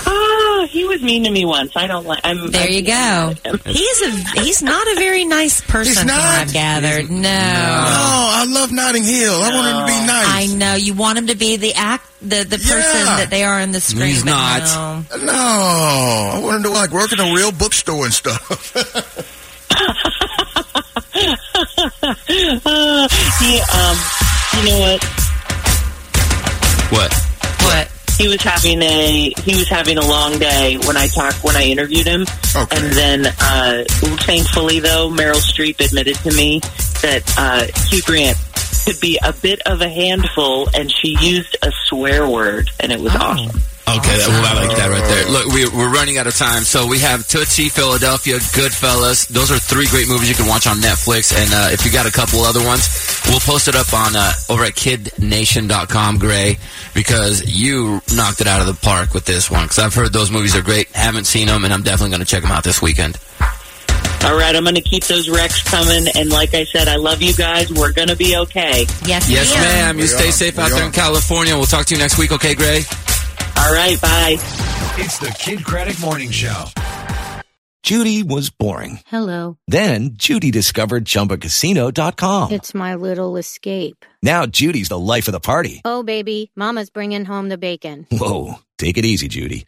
[0.05, 1.71] Oh, ah, he was mean to me once.
[1.75, 2.19] I don't like.
[2.23, 2.51] I'm.
[2.51, 3.33] There you go.
[3.65, 7.09] He's a he's not a very nice person from what I've gathered.
[7.09, 7.21] No.
[7.21, 9.33] No, I love Notting Hill.
[9.33, 10.27] I want him to be nice.
[10.27, 13.17] I know you want him to be the act the, the person Yeah.
[13.17, 14.07] that they are in the screen.
[14.09, 14.61] He's not.
[15.09, 15.25] no.
[15.25, 19.27] No, I want him to like work in a real bookstore and stuff.
[22.51, 23.07] Uh,
[23.39, 23.97] he, um,
[24.57, 25.03] you know what?
[26.91, 27.13] What?
[27.63, 27.91] What?
[28.17, 31.63] He was having a he was having a long day when I talked when I
[31.63, 32.25] interviewed him,
[32.55, 36.59] and then uh, thankfully though Meryl Streep admitted to me
[37.01, 38.37] that uh, Hugh Grant
[38.85, 42.99] could be a bit of a handful, and she used a swear word, and it
[42.99, 43.61] was awesome.
[43.91, 45.25] Okay, that, well, I like that right there.
[45.27, 49.27] Look, we, we're running out of time, so we have Tootsie, Philadelphia, Goodfellas.
[49.27, 52.05] Those are three great movies you can watch on Netflix, and uh, if you got
[52.07, 52.87] a couple other ones,
[53.27, 56.57] we'll post it up on uh, over at KiddNation.com, Gray,
[56.93, 59.63] because you knocked it out of the park with this one.
[59.65, 62.29] Because I've heard those movies are great, haven't seen them, and I'm definitely going to
[62.29, 63.17] check them out this weekend.
[64.23, 67.21] All right, I'm going to keep those wrecks coming, and like I said, I love
[67.23, 67.73] you guys.
[67.73, 68.85] We're going to be okay.
[69.05, 69.95] Yes, Yes, ma'am.
[69.97, 70.31] You We stay are.
[70.31, 71.55] safe out We there in California.
[71.55, 72.83] We'll talk to you next week, okay, Gray?
[73.61, 74.37] All right, bye.
[74.97, 76.65] It's the Kidd Kraddick Morning Show.
[77.83, 78.99] Judy was boring.
[79.05, 79.57] Hello.
[79.67, 82.51] Then Judy discovered ChumbaCasino.com.
[82.51, 84.03] It's my little escape.
[84.23, 85.81] Now Judy's the life of the party.
[85.85, 88.07] Oh, baby, Mama's bringing home the bacon.
[88.11, 89.67] Whoa, Take it easy, Judy.